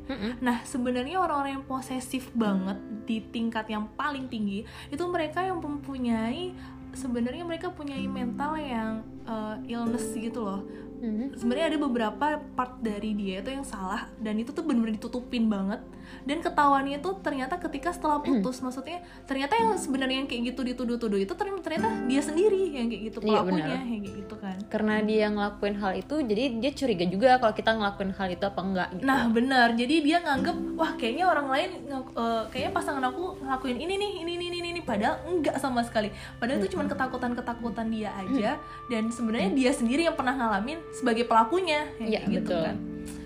Nah 0.44 0.63
sebenarnya 0.68 1.18
orang-orang 1.20 1.60
yang 1.60 1.65
posesif 1.65 2.27
banget 2.36 2.77
di 3.08 3.24
tingkat 3.34 3.65
yang 3.65 3.89
paling 3.98 4.30
tinggi 4.30 4.63
Itu 4.94 5.10
mereka 5.10 5.41
yang 5.41 5.58
mempunyai 5.60 6.53
sebenarnya 6.93 7.43
mereka 7.43 7.71
punya 7.71 7.95
mental 8.01 8.55
yang 8.57 9.03
eh, 9.24 9.71
illness 9.71 10.12
gitu 10.13 10.41
loh. 10.41 10.62
Mhm. 11.01 11.33
sebenarnya 11.33 11.74
ada 11.74 11.79
beberapa 11.81 12.25
part 12.53 12.77
dari 12.77 13.17
dia 13.17 13.41
itu 13.41 13.50
yang 13.50 13.65
salah 13.65 14.05
dan 14.21 14.38
itu 14.38 14.53
tuh 14.53 14.62
bener-bener 14.62 15.01
ditutupin 15.01 15.50
banget. 15.50 15.81
Dan 16.27 16.43
ketahuannya 16.43 17.00
tuh 17.01 17.17
ternyata 17.24 17.57
ketika 17.57 17.89
setelah 17.89 18.19
putus 18.21 18.60
maksudnya 18.62 19.01
ternyata 19.25 19.57
yang 19.57 19.74
sebenarnya 19.79 20.21
yang 20.21 20.29
kayak 20.29 20.53
gitu 20.53 20.62
dituduh-tuduh 20.62 21.17
itu 21.17 21.33
ternyata 21.33 21.89
dia 22.05 22.21
sendiri 22.21 22.75
yang 22.75 22.86
kayak 22.91 23.03
gitu 23.10 23.17
Iya, 23.24 23.41
pelakunya 23.41 23.65
yang 23.81 24.01
kayak 24.03 24.15
gitu 24.21 24.36
kan. 24.38 24.57
Karena 24.69 24.95
dia 25.01 25.25
ngelakuin 25.31 25.75
hal 25.81 25.91
itu 25.98 26.15
jadi 26.21 26.43
dia 26.62 26.71
curiga 26.75 27.05
juga 27.10 27.29
kalau 27.41 27.53
kita 27.55 27.71
ngelakuin 27.74 28.12
hal 28.13 28.27
itu 28.29 28.45
apa 28.45 28.62
enggak 28.62 28.89
gitu. 28.93 29.05
nah 29.07 29.21
benar. 29.31 29.67
Jadi 29.74 29.95
dia 30.05 30.17
nganggep 30.21 30.57
wah 30.77 30.91
kayaknya 31.00 31.25
orang 31.25 31.48
lain 31.50 31.69
eh, 31.89 32.43
kayaknya 32.53 32.71
pasangan 32.77 33.03
aku 33.10 33.41
ngelakuin 33.41 33.79
ini 33.79 33.93
nih 33.98 34.12
ini 34.21 34.31
ini 34.38 34.45
ini, 34.53 34.57
ini 34.81 34.89
padahal 34.89 35.21
enggak 35.29 35.61
sama 35.61 35.85
sekali. 35.85 36.09
Padahal 36.41 36.57
itu 36.57 36.73
cuma 36.73 36.89
ketakutan-ketakutan 36.89 37.88
dia 37.88 38.09
aja. 38.17 38.57
Dan 38.89 39.13
sebenarnya 39.13 39.53
dia 39.53 39.71
sendiri 39.71 40.09
yang 40.09 40.17
pernah 40.17 40.33
ngalamin 40.33 40.81
sebagai 40.91 41.29
pelakunya. 41.29 41.85
Iya, 42.01 42.25
kayak 42.25 42.33
gitu 42.33 42.50
betul. 42.50 42.61
kan. 42.65 42.75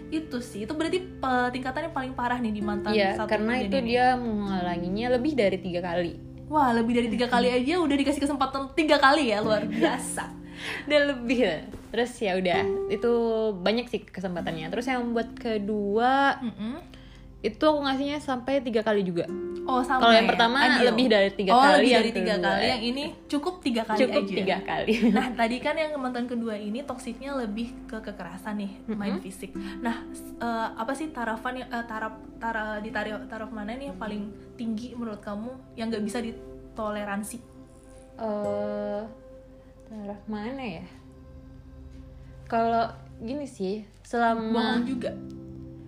Itu 0.05 0.37
sih. 0.43 0.59
Itu 0.67 0.75
berarti 0.75 0.99
tingkatannya 1.23 1.89
paling 1.89 2.13
parah 2.13 2.37
nih 2.37 2.51
di 2.51 2.59
mantan 2.59 2.91
Iya, 2.91 3.15
satu 3.15 3.31
karena 3.31 3.63
itu 3.63 3.79
ini. 3.79 3.87
dia 3.89 4.19
mengulanginya 4.19 5.07
lebih 5.15 5.31
dari 5.33 5.57
tiga 5.57 5.79
kali. 5.79 6.13
Wah 6.45 6.75
lebih 6.75 6.93
dari 6.93 7.09
tiga 7.09 7.25
kali 7.25 7.49
aja 7.49 7.81
udah 7.81 7.95
dikasih 7.97 8.21
kesempatan 8.21 8.69
tiga 8.77 8.99
kali 9.01 9.31
ya 9.31 9.39
luar 9.41 9.63
biasa. 9.65 10.29
Dan 10.89 11.01
lebih 11.09 11.39
lah. 11.41 11.61
terus 11.89 12.11
ya 12.19 12.35
udah 12.35 12.59
itu 12.91 13.11
banyak 13.55 13.87
sih 13.87 14.03
kesempatannya. 14.03 14.67
Terus 14.67 14.85
yang 14.85 15.09
buat 15.09 15.31
kedua 15.33 16.37
Mm-mm. 16.43 16.75
Itu 17.45 17.63
aku 17.63 17.79
ngasihnya 17.85 18.17
sampai 18.17 18.61
tiga 18.65 18.81
kali 18.81 19.05
juga 19.05 19.29
oh 19.65 19.81
sama 19.81 19.99
Kalau 20.05 20.13
yang 20.13 20.27
ya? 20.29 20.31
pertama 20.33 20.57
Adil. 20.61 20.85
lebih 20.93 21.05
dari 21.09 21.29
tiga 21.33 21.51
oh, 21.53 21.61
kali, 21.61 21.73
lebih 21.77 21.91
dari 21.91 22.09
tiga 22.13 22.33
kedua 22.37 22.45
kali 22.49 22.65
yang 22.65 22.83
ini 22.85 23.03
cukup 23.25 23.53
tiga 23.65 23.81
kali 23.85 23.99
cukup 24.05 24.21
aja 24.23 24.33
tiga 24.33 24.57
kali 24.61 24.93
Nah, 25.17 25.27
tadi 25.39 25.57
kan 25.61 25.75
yang 25.75 25.91
mantan 25.97 26.25
kedua 26.29 26.53
ini 26.57 26.79
toksiknya 26.85 27.31
lebih 27.37 27.73
ke 27.89 27.97
kekerasan 28.01 28.61
nih, 28.61 28.71
main 28.93 29.17
fisik. 29.21 29.53
Nah, 29.81 30.05
eh, 30.41 30.67
apa 30.75 30.93
sih 30.93 31.09
tarafan 31.09 31.65
yang 31.65 31.69
eh, 31.71 31.85
taraf 31.87 32.13
tara 32.37 32.77
di 32.79 32.89
taraf 32.93 33.25
taraf 33.25 33.49
mana 33.49 33.73
nih 33.73 33.89
yang 33.93 33.97
paling 33.97 34.29
tinggi 34.59 34.93
menurut 34.93 35.21
kamu 35.23 35.49
yang 35.79 35.89
nggak 35.89 36.05
bisa 36.05 36.19
ditoleransi? 36.21 37.55
eh 38.15 39.01
taraf 39.91 40.21
mana 40.31 40.63
ya 40.63 40.85
kalau 42.47 42.87
gini 43.19 43.43
sih 43.43 43.83
selama 44.05 44.53
Bohong 44.55 44.83
juga. 44.87 45.11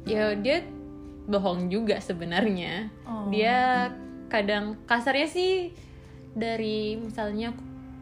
ya 0.03 0.35
dia 0.35 0.63
bohong 1.27 1.67
juga 1.67 2.00
sebenarnya 2.00 2.88
Oh. 3.03 3.27
dia 3.27 3.91
kadang 4.27 4.79
kasarnya 4.84 5.27
sih 5.27 5.75
dari 6.31 6.96
misalnya 6.96 7.51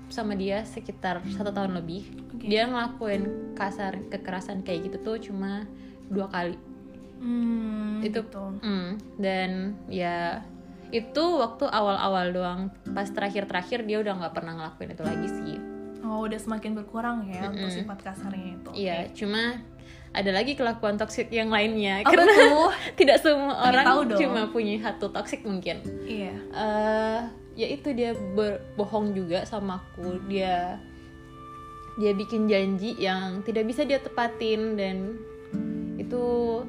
sama 0.08 0.34
dia 0.34 0.62
sekitar 0.64 1.26
satu 1.28 1.50
tahun 1.50 1.74
lebih 1.76 2.06
Oke. 2.32 2.46
dia 2.46 2.64
ngelakuin 2.64 3.26
kasar 3.54 3.98
kekerasan 4.06 4.62
kayak 4.62 4.88
gitu 4.88 4.98
tuh 5.04 5.18
cuma 5.20 5.66
dua 6.08 6.28
kali 6.28 6.58
Hmm, 7.16 8.04
Itu- 8.04 8.22
gitu. 8.22 8.44
Hmm, 8.60 9.00
dan 9.18 9.74
ya 9.88 10.46
itu 10.92 11.24
waktu 11.36 11.66
awal-awal 11.66 12.30
doang 12.30 12.62
pas 12.92 13.08
terakhir-terakhir 13.08 13.82
dia 13.82 13.98
udah 13.98 14.14
nggak 14.16 14.34
pernah 14.34 14.54
ngelakuin 14.56 14.92
itu 14.92 15.04
lagi 15.04 15.28
sih 15.32 15.58
Oh, 16.06 16.22
udah 16.22 16.38
semakin 16.38 16.76
berkurang 16.76 17.26
ya 17.26 17.50
untuk 17.50 17.66
Mm-mm. 17.66 17.78
sifat 17.82 17.98
kasarnya 18.04 18.50
itu. 18.54 18.70
iya 18.76 19.10
cuma 19.12 19.58
ada 20.16 20.32
lagi 20.32 20.56
kelakuan 20.56 20.96
toksik 20.96 21.28
yang 21.28 21.52
lainnya 21.52 22.00
Apa 22.02 22.10
karena 22.10 22.32
tuh? 22.32 22.72
tidak 23.00 23.20
semua 23.20 23.54
orang 23.62 23.86
tahu 23.86 24.02
dong. 24.08 24.20
cuma 24.24 24.42
punya 24.50 24.80
satu 24.82 25.12
toksik 25.12 25.44
mungkin 25.44 25.84
Iya. 26.04 26.34
eh 26.52 27.22
ya 27.56 27.68
itu 27.70 27.92
dia 27.92 28.12
berbohong 28.12 29.12
juga 29.12 29.44
sama 29.44 29.80
aku 29.80 30.20
dia 30.28 30.80
dia 31.96 32.12
bikin 32.12 32.48
janji 32.48 32.92
yang 32.96 33.40
tidak 33.42 33.64
bisa 33.64 33.84
dia 33.84 34.00
tepatin 34.00 34.76
dan 34.76 35.16
itu 35.96 36.24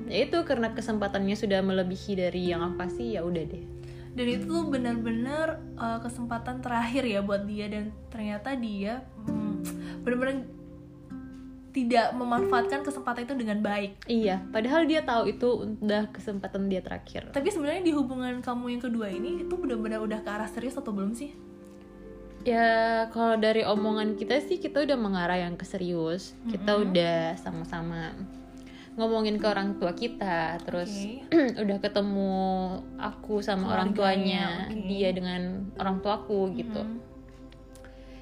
ya 0.07 0.23
itu 0.23 0.39
karena 0.43 0.71
kesempatannya 0.71 1.35
sudah 1.35 1.59
melebihi 1.61 2.13
dari 2.17 2.51
yang 2.51 2.63
aku 2.63 2.83
kasih 2.83 3.19
ya 3.19 3.23
udah 3.23 3.43
deh 3.43 3.65
dan 4.17 4.27
itu 4.27 4.49
tuh 4.49 4.65
benar-benar 4.65 5.61
uh, 5.77 5.99
kesempatan 6.01 6.63
terakhir 6.63 7.05
ya 7.05 7.21
buat 7.21 7.45
dia 7.45 7.69
dan 7.69 7.91
ternyata 8.09 8.55
dia 8.55 9.05
hmm, 9.27 9.61
benar-benar 10.01 10.47
tidak 11.77 12.17
memanfaatkan 12.17 12.81
kesempatan 12.81 13.29
itu 13.29 13.37
dengan 13.37 13.61
baik 13.61 14.01
iya 14.09 14.41
padahal 14.49 14.89
dia 14.89 15.05
tahu 15.05 15.29
itu 15.29 15.77
udah 15.85 16.09
kesempatan 16.09 16.73
dia 16.73 16.81
terakhir 16.81 17.29
tapi 17.37 17.53
sebenarnya 17.53 17.85
di 17.85 17.93
hubungan 17.93 18.41
kamu 18.41 18.73
yang 18.73 18.83
kedua 18.83 19.13
ini 19.13 19.45
itu 19.45 19.53
benar-benar 19.61 20.01
udah 20.01 20.25
ke 20.25 20.31
arah 20.33 20.49
serius 20.49 20.81
atau 20.81 20.97
belum 20.97 21.13
sih 21.13 21.37
ya 22.49 23.05
kalau 23.13 23.37
dari 23.37 23.61
omongan 23.69 24.17
kita 24.17 24.41
sih 24.41 24.57
kita 24.57 24.89
udah 24.89 24.97
mengarah 24.97 25.37
yang 25.37 25.59
ke 25.61 25.69
serius 25.69 26.33
kita 26.49 26.81
udah 26.81 27.37
sama-sama 27.37 28.17
ngomongin 28.97 29.37
ke 29.37 29.45
orang 29.45 29.77
tua 29.77 29.93
kita 29.93 30.57
terus 30.65 30.89
Oke. 31.29 31.53
udah 31.69 31.79
ketemu 31.85 32.33
aku 32.97 33.45
sama 33.45 33.77
orang 33.77 33.93
Keluarganya, 33.93 34.73
tuanya 34.73 34.73
oke. 34.73 34.89
dia 34.89 35.09
dengan 35.13 35.43
orang 35.77 36.01
tuaku 36.01 36.57
gitu 36.57 36.81
Mm. 36.81 37.16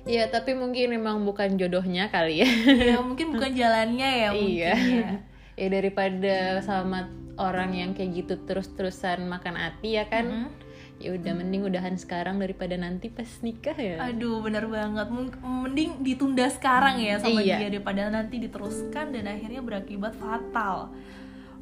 Ya 0.04 0.28
tapi 0.28 0.52
mungkin 0.52 0.92
memang 0.92 1.24
bukan 1.24 1.56
jodohnya 1.56 2.08
kali 2.08 2.44
ya 2.44 2.48
ya 2.92 2.96
mungkin 3.00 3.32
bukan 3.32 3.52
jalannya 3.52 4.10
ya 4.20 4.28
mungkin 4.30 4.52
iya 4.52 4.74
ya. 4.76 5.10
ya 5.56 5.66
daripada 5.68 6.36
sama 6.60 7.08
orang 7.34 7.72
yang 7.72 7.90
kayak 7.92 8.22
gitu 8.22 8.34
terus-terusan 8.44 9.24
makan 9.24 9.56
hati 9.56 9.96
ya 9.96 10.04
kan 10.06 10.24
Mm. 10.24 10.48
ya 10.94 11.10
udah 11.10 11.32
mending 11.34 11.66
udahan 11.66 11.98
sekarang 11.98 12.38
daripada 12.38 12.78
nanti 12.78 13.10
pas 13.10 13.26
nikah 13.42 13.74
ya 13.74 13.98
aduh 13.98 14.38
benar 14.38 14.68
banget 14.70 15.10
mending 15.42 15.90
ditunda 16.00 16.46
sekarang 16.46 17.02
ya 17.02 17.18
sama 17.18 17.42
Iya. 17.42 17.58
dia 17.58 17.68
daripada 17.72 18.06
nanti 18.06 18.38
diteruskan 18.38 19.10
dan 19.10 19.26
akhirnya 19.26 19.58
berakibat 19.58 20.14
fatal 20.14 20.94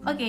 oke 0.04 0.28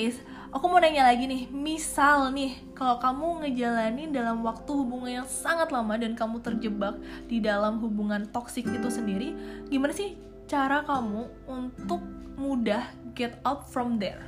aku 0.53 0.65
mau 0.69 0.77
nanya 0.77 1.09
lagi 1.09 1.25
nih 1.25 1.49
misal 1.49 2.29
nih 2.29 2.53
kalau 2.77 3.01
kamu 3.01 3.43
ngejalanin 3.43 4.13
dalam 4.13 4.45
waktu 4.45 4.69
hubungan 4.69 5.25
yang 5.25 5.27
sangat 5.27 5.73
lama 5.73 5.97
dan 5.97 6.13
kamu 6.13 6.39
terjebak 6.45 7.01
di 7.25 7.41
dalam 7.41 7.81
hubungan 7.81 8.29
toksik 8.29 8.69
itu 8.69 8.87
sendiri 8.87 9.33
gimana 9.67 9.91
sih 9.91 10.13
cara 10.45 10.85
kamu 10.85 11.25
untuk 11.49 12.05
mudah 12.37 12.85
get 13.17 13.37
out 13.45 13.65
from 13.69 13.97
there? 14.01 14.21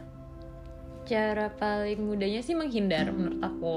Cara 1.06 1.54
paling 1.54 2.02
mudahnya 2.02 2.42
sih 2.42 2.58
menghindar 2.58 3.10
menurut 3.14 3.42
aku. 3.42 3.76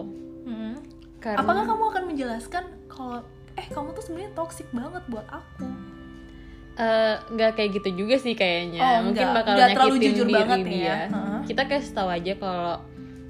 Hmm. 0.49 0.81
karena 1.21 1.45
apakah 1.45 1.65
kamu 1.67 1.85
akan 1.93 2.05
menjelaskan 2.15 2.65
kalau 2.87 3.21
eh 3.59 3.67
kamu 3.69 3.91
tuh 3.93 4.01
sebenarnya 4.07 4.33
toksik 4.39 4.65
banget 4.71 5.03
buat 5.11 5.27
aku 5.29 5.67
Eh, 6.79 7.15
nggak 7.29 7.51
kayak 7.53 7.71
gitu 7.75 7.89
juga 7.97 8.15
sih 8.17 8.33
kayaknya 8.33 8.79
Oh, 8.79 8.99
mungkin 9.05 9.19
nggak. 9.21 9.35
bakal 9.37 9.53
Nggak 9.53 9.69
terlalu 9.73 9.91
nyakitin 9.93 10.09
jujur 10.09 10.25
diri 10.25 10.37
banget 10.37 10.59
ya. 10.59 10.71
dia 10.71 10.97
Heeh. 11.09 11.39
kita 11.45 11.63
kasih 11.65 11.91
tahu 11.93 12.09
aja 12.09 12.33
kalau 12.37 12.75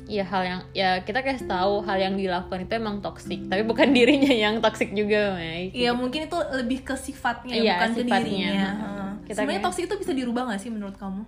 ya 0.06 0.20
hal 0.22 0.42
yang 0.42 0.60
ya 0.72 0.90
kita 1.00 1.20
kasih 1.20 1.46
tahu 1.46 1.74
hal 1.80 1.96
yang 1.98 2.14
dilakukan 2.14 2.60
itu 2.62 2.72
emang 2.74 2.96
toksik 2.98 3.44
tapi 3.44 3.60
bukan 3.62 3.88
dirinya 3.96 4.28
yang 4.30 4.54
toksik 4.58 4.92
juga 4.92 5.32
Mai 5.34 5.68
Iya 5.70 5.92
mungkin 5.92 6.24
itu 6.24 6.38
lebih 6.54 6.80
ke 6.82 6.94
sifatnya 6.94 7.52
Iya, 7.54 7.72
bukan 7.74 7.88
ke 7.88 7.96
sifatnya. 7.98 8.16
dirinya. 8.18 8.48
Heeh. 8.50 8.76
Heeh. 8.78 9.10
Kita 9.22 9.32
Sebenarnya 9.34 9.48
kayak- 9.54 9.64
toksik 9.66 9.84
itu 9.84 9.96
bisa 9.98 10.12
dirubah 10.14 10.42
gak 10.46 10.60
sih 10.60 10.68
menurut 10.68 10.96
kamu? 10.96 11.22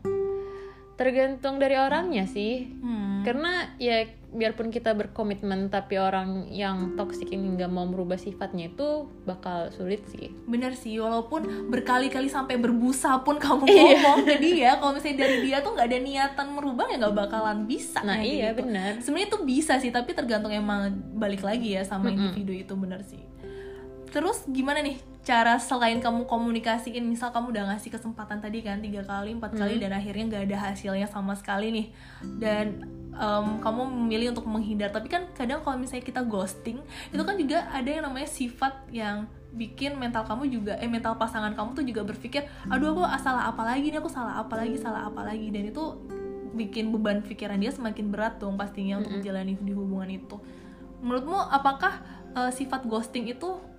Tergantung 1.00 1.56
dari 1.56 1.74
orangnya 1.74 2.28
sih 2.28 2.68
Hmm. 2.76 3.22
karena 3.22 3.52
ya 3.76 4.04
biarpun 4.30 4.68
kita 4.68 4.92
berkomitmen 4.92 5.68
tapi 5.68 5.98
orang 5.98 6.46
yang 6.48 6.94
toksik 6.94 7.28
ini 7.28 7.50
nggak 7.50 7.66
mau 7.68 7.82
merubah 7.82 8.14
sifatnya 8.14 8.68
itu 8.68 8.88
bakal 9.24 9.68
sulit 9.70 10.06
sih 10.06 10.30
Bener 10.46 10.70
sih, 10.72 10.94
walaupun 10.96 11.42
berkali-kali 11.66 12.28
sampai 12.28 12.54
berbusa 12.56 13.20
pun 13.20 13.36
kamu 13.36 13.66
Iya. 13.66 13.80
ngomong 13.90 14.18
ke 14.22 14.36
dia, 14.38 14.70
kalau 14.76 14.94
misalnya 14.94 15.18
dari 15.20 15.36
dia 15.42 15.58
tuh 15.58 15.72
nggak 15.72 15.82
ada 15.84 15.98
niatan 15.98 16.46
merubah 16.48 16.86
ya 16.86 16.96
nggak 16.96 17.16
bakalan 17.18 17.58
bisa. 17.64 18.00
nah 18.00 18.16
iya 18.16 18.52
gitu. 18.52 18.62
benar 18.62 18.90
Sebenarnya 19.00 19.28
itu 19.28 19.38
bisa 19.42 19.72
sih, 19.76 19.90
tapi 19.90 20.12
tergantung 20.12 20.52
emang 20.52 20.88
balik 21.12 21.42
lagi 21.42 21.74
ya 21.74 21.82
sama 21.82 22.06
Mm-mm. 22.06 22.30
individu 22.30 22.52
itu 22.54 22.74
bener 22.74 23.02
sih. 23.02 23.18
Terus 24.10 24.42
gimana 24.50 24.82
nih 24.82 24.98
cara 25.20 25.60
selain 25.60 26.00
kamu 26.00 26.24
komunikasiin 26.24 27.04
misal 27.04 27.28
kamu 27.28 27.52
udah 27.52 27.64
ngasih 27.70 27.92
kesempatan 27.92 28.40
tadi 28.40 28.64
kan 28.64 28.80
tiga 28.80 29.04
kali 29.04 29.36
empat 29.36 29.52
kali 29.52 29.76
dan 29.76 29.92
akhirnya 29.92 30.24
nggak 30.32 30.44
ada 30.48 30.56
hasilnya 30.72 31.06
sama 31.06 31.36
sekali 31.36 31.68
nih. 31.70 31.86
Dan 32.40 32.88
em, 33.12 33.46
kamu 33.60 33.82
memilih 33.84 34.32
untuk 34.32 34.48
menghindar. 34.48 34.88
Tapi 34.90 35.12
kan 35.12 35.28
kadang 35.36 35.60
kalau 35.60 35.76
misalnya 35.76 36.08
kita 36.08 36.24
ghosting 36.24 36.80
itu 37.12 37.22
kan 37.22 37.36
juga 37.36 37.68
ada 37.68 37.84
yang 37.84 38.08
namanya 38.08 38.26
sifat 38.32 38.74
yang 38.88 39.28
bikin 39.52 39.98
mental 40.00 40.24
kamu 40.24 40.46
juga 40.48 40.78
eh 40.80 40.86
mental 40.86 41.18
pasangan 41.18 41.52
kamu 41.58 41.74
tuh 41.74 41.82
juga 41.82 42.06
berpikir 42.06 42.46
aduh 42.70 42.94
aku 42.94 43.02
salah 43.20 43.52
apa 43.52 43.62
lagi 43.62 43.92
nih? 43.92 44.00
Aku 44.00 44.08
salah 44.08 44.40
apa 44.40 44.56
lagi 44.56 44.80
salah 44.80 45.04
apa 45.04 45.20
lagi? 45.20 45.52
Dan 45.52 45.68
itu 45.68 46.00
bikin 46.56 46.90
beban 46.90 47.20
pikiran 47.20 47.60
dia 47.60 47.70
semakin 47.70 48.08
berat 48.08 48.40
dong 48.40 48.56
pastinya 48.56 48.98
untuk 48.98 49.20
menjalani 49.20 49.52
di 49.60 49.72
hubungan 49.76 50.10
itu. 50.10 50.40
Menurutmu 51.04 51.36
apakah 51.36 52.00
eh, 52.34 52.50
sifat 52.56 52.88
ghosting 52.88 53.28
itu 53.28 53.69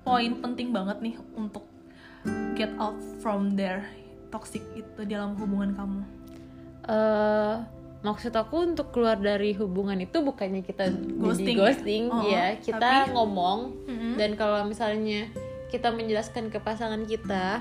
poin 0.00 0.32
penting 0.38 0.70
banget 0.70 0.98
nih 1.00 1.14
untuk 1.34 1.64
get 2.54 2.72
out 2.76 2.96
from 3.18 3.54
there 3.54 3.84
toxic 4.28 4.62
itu 4.72 5.00
dalam 5.04 5.34
hubungan 5.34 5.72
kamu 5.72 6.00
eh 6.86 7.56
maksud 8.00 8.32
aku 8.32 8.64
untuk 8.64 8.90
keluar 8.90 9.14
dari 9.14 9.52
hubungan 9.52 9.96
itu 9.96 10.18
bukannya 10.18 10.64
kita 10.64 10.88
Ghosting 11.20 11.44
jadi 11.46 11.52
ya? 11.52 11.60
ghosting 11.60 12.04
Oh, 12.08 12.22
ya 12.24 12.46
kita 12.56 12.80
tapi- 12.80 13.12
ngomong 13.12 13.58
Mm-mm. 13.84 14.14
dan 14.16 14.30
kalau 14.34 14.64
misalnya 14.64 15.28
kita 15.68 15.92
menjelaskan 15.92 16.48
ke 16.48 16.58
pasangan 16.58 17.04
kita 17.04 17.60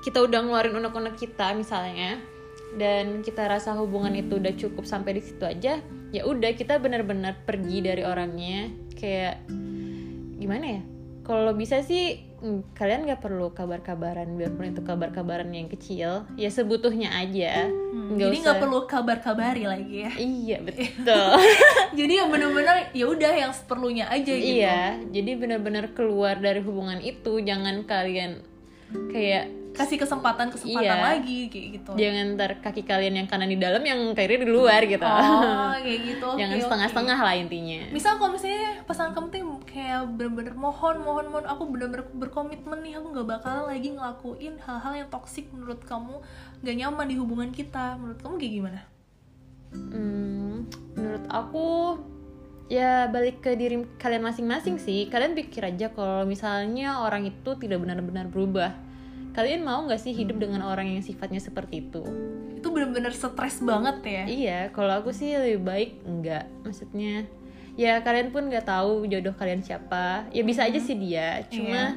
kita 0.00 0.18
udah 0.18 0.40
ngeluarin 0.40 0.74
unek-unek 0.74 1.14
kita 1.14 1.52
misalnya 1.52 2.16
dan 2.74 3.20
kita 3.20 3.44
rasa 3.44 3.76
hubungan 3.76 4.12
itu 4.12 4.36
udah 4.36 4.52
cukup 4.54 4.84
sampai 4.84 5.16
di 5.16 5.22
situ 5.22 5.44
aja 5.44 5.76
ya 6.08 6.22
udah 6.24 6.50
kita 6.52 6.80
benar-benar 6.80 7.44
pergi 7.44 7.84
dari 7.84 8.00
orangnya 8.02 8.72
kayak 8.94 9.44
gimana 10.34 10.66
ya 10.70 10.82
kalau 11.28 11.52
bisa 11.52 11.84
sih 11.84 12.24
mm, 12.40 12.72
kalian 12.72 13.04
nggak 13.04 13.20
perlu 13.20 13.52
kabar-kabaran 13.52 14.32
biarpun 14.32 14.72
itu 14.72 14.80
kabar-kabaran 14.80 15.52
yang 15.52 15.68
kecil 15.68 16.24
ya 16.40 16.48
sebutuhnya 16.48 17.12
aja. 17.12 17.68
Hmm, 17.68 18.16
nggak 18.16 18.32
jadi 18.32 18.36
nggak 18.48 18.60
perlu 18.64 18.78
kabar-kabari 18.88 19.64
lagi 19.68 20.08
ya. 20.08 20.12
Iya 20.16 20.56
betul. 20.66 21.32
Jadi 21.98 22.12
yang 22.20 22.28
bener-bener 22.32 22.88
ya 22.96 23.04
udah 23.08 23.32
yang 23.36 23.52
seperlunya 23.52 24.08
aja 24.08 24.32
gitu. 24.32 24.60
Iya 24.60 25.00
jadi 25.12 25.30
benar-benar 25.36 25.92
keluar 25.96 26.38
dari 26.38 26.60
hubungan 26.62 27.00
itu 27.02 27.42
jangan 27.42 27.84
kalian 27.84 28.44
kayak 29.12 29.50
kasih 29.78 29.94
kesempatan 29.94 30.50
kesempatan 30.50 30.98
Iya. 30.98 31.06
lagi 31.14 31.46
kayak 31.46 31.68
gitu. 31.78 31.90
Jangan 31.94 32.26
ntar 32.34 32.50
kaki 32.58 32.82
kalian 32.82 33.14
yang 33.22 33.28
kanan 33.30 33.46
di 33.46 33.54
dalam 33.54 33.78
yang 33.86 34.10
kiri 34.18 34.42
di 34.42 34.48
luar 34.50 34.82
gitu. 34.82 35.06
Oh 35.06 35.70
kayak 35.86 36.00
gitu. 36.02 36.26
Oke, 36.26 36.42
jangan 36.42 36.58
setengah-setengah 36.58 37.18
lah 37.22 37.34
intinya. 37.38 37.80
Misal 37.94 38.18
kalau 38.18 38.34
misalnya 38.34 38.82
pasangan 38.82 39.14
kamu 39.14 39.26
tuh 39.30 39.62
kayak 39.70 40.02
bener-bener 40.18 40.54
mohon 40.58 40.98
mohon 41.06 41.30
mohon 41.30 41.46
aku 41.46 41.62
bener-bener 41.70 42.02
berkomitmen 42.10 42.82
nih 42.82 42.98
aku 42.98 43.06
nggak 43.14 43.26
bakalan 43.38 43.64
lagi 43.70 43.88
ngelakuin 43.94 44.54
hal-hal 44.58 44.92
yang 44.98 45.08
toksik 45.08 45.46
menurut 45.54 45.78
kamu 45.86 46.18
gak 46.58 46.74
nyaman 46.74 47.06
di 47.06 47.14
hubungan 47.14 47.50
kita. 47.54 47.94
Menurut 47.94 48.18
kamu 48.18 48.34
kayak 48.42 48.52
gimana? 48.58 48.80
Hmm, 49.70 50.64
menurut 50.96 51.24
aku 51.28 51.68
ya 52.68 53.08
balik 53.08 53.40
ke 53.40 53.54
diri 53.54 53.80
kalian 53.96 54.24
masing-masing 54.24 54.76
sih. 54.76 55.06
Kalian 55.06 55.36
pikir 55.36 55.62
aja 55.62 55.92
kalau 55.92 56.24
misalnya 56.24 57.00
orang 57.00 57.28
itu 57.28 57.54
tidak 57.56 57.78
benar-benar 57.80 58.26
berubah 58.28 58.87
kalian 59.38 59.62
mau 59.62 59.86
nggak 59.86 60.02
sih 60.02 60.10
hidup 60.10 60.42
dengan 60.42 60.66
orang 60.66 60.98
yang 60.98 61.02
sifatnya 61.06 61.38
seperti 61.38 61.86
itu 61.86 62.02
itu 62.58 62.66
bener-bener 62.74 63.14
stres 63.14 63.62
banget 63.62 63.96
ya 64.02 64.24
Iya, 64.26 64.60
kalau 64.74 64.98
aku 64.98 65.14
sih 65.14 65.30
lebih 65.38 65.62
baik 65.62 65.90
enggak. 66.02 66.50
Maksudnya, 66.66 67.22
ya 67.78 68.02
kalian 68.02 68.34
pun 68.34 68.50
nggak 68.50 68.66
tahu 68.66 69.06
jodoh 69.06 69.32
kalian 69.38 69.62
siapa. 69.62 70.26
Ya 70.34 70.42
bisa 70.42 70.66
aja 70.66 70.82
sih 70.82 70.98
dia. 70.98 71.46
Cuma 71.46 71.94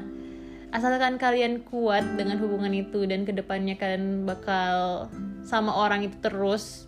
asalkan 0.70 1.18
kalian 1.18 1.66
kuat 1.66 2.06
dengan 2.16 2.38
hubungan 2.40 2.72
itu 2.72 3.04
dan 3.10 3.26
ke 3.26 3.34
depannya 3.34 3.76
kalian 3.76 4.24
bakal 4.24 5.10
sama 5.42 5.74
orang 5.74 6.06
itu 6.06 6.16
terus 6.22 6.86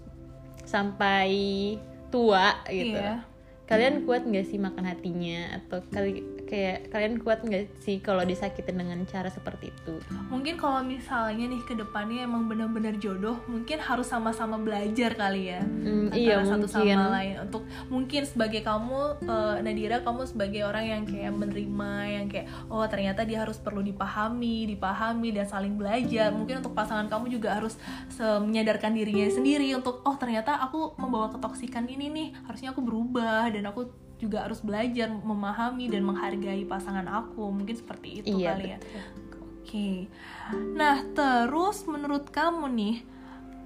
sampai 0.69 1.33
tua 2.13 2.61
gitu. 2.69 2.95
Iya. 2.95 3.25
Kalian 3.65 4.05
kuat 4.05 4.23
nggak 4.29 4.45
sih 4.45 4.61
makan 4.61 4.85
hatinya 4.85 5.57
atau 5.57 5.81
kali 5.89 6.21
kayak 6.43 6.89
kalian 6.89 7.17
kuat 7.17 7.41
nggak 7.41 7.65
sih 7.79 7.97
kalau 7.97 8.21
disakitin 8.21 8.75
dengan 8.75 8.99
cara 9.03 9.27
seperti 9.27 9.69
itu? 9.69 9.95
mungkin 10.27 10.55
kalau 10.55 10.79
misalnya 10.79 11.45
nih 11.45 11.61
ke 11.61 11.73
depannya 11.73 12.23
emang 12.23 12.45
benar-benar 12.45 12.95
jodoh 12.95 13.39
mungkin 13.45 13.77
harus 13.77 14.05
sama-sama 14.05 14.55
belajar 14.55 15.13
kali 15.13 15.49
ya 15.49 15.61
Hmm, 15.63 16.07
antara 16.07 16.19
iya 16.19 16.37
satu 16.41 16.67
mungkin. 16.67 16.95
sama 16.95 17.07
lain 17.11 17.35
untuk 17.41 17.61
mungkin 17.87 18.21
sebagai 18.23 18.61
kamu 18.61 18.99
eh, 19.21 19.55
Nadira 19.61 19.97
kamu 19.99 20.21
sebagai 20.25 20.61
orang 20.63 20.85
yang 20.85 21.01
kayak 21.03 21.33
menerima 21.33 21.91
yang 22.07 22.25
kayak 22.27 22.47
oh 22.67 22.85
ternyata 22.85 23.23
dia 23.23 23.41
harus 23.41 23.57
perlu 23.57 23.81
dipahami 23.81 24.67
dipahami 24.67 25.29
dan 25.31 25.45
saling 25.45 25.73
belajar 25.73 26.29
mungkin 26.29 26.59
untuk 26.59 26.73
pasangan 26.73 27.07
kamu 27.07 27.31
juga 27.31 27.55
harus 27.55 27.75
menyadarkan 28.19 28.93
dirinya 28.93 29.27
sendiri 29.27 29.73
untuk 29.73 30.01
oh 30.01 30.15
ternyata 30.15 30.59
aku 30.59 30.95
membawa 30.95 31.29
ketoksikan 31.29 31.85
ini 31.85 32.07
nih 32.07 32.27
harusnya 32.43 32.71
aku 32.71 32.81
berubah 32.81 33.49
dan 33.49 33.65
aku 33.65 33.87
juga 34.23 34.47
harus 34.47 34.63
belajar 34.63 35.11
memahami 35.11 35.91
dan 35.91 36.07
menghargai 36.07 36.63
pasangan 36.63 37.03
aku 37.03 37.51
mungkin 37.51 37.75
seperti 37.75 38.23
itu 38.23 38.39
Iya, 38.39 38.55
kali 38.55 38.67
ya. 38.71 38.77
Oke. 39.63 39.89
Nah, 40.75 41.03
terus 41.11 41.83
menurut 41.83 42.31
kamu 42.31 42.71
nih 42.71 42.95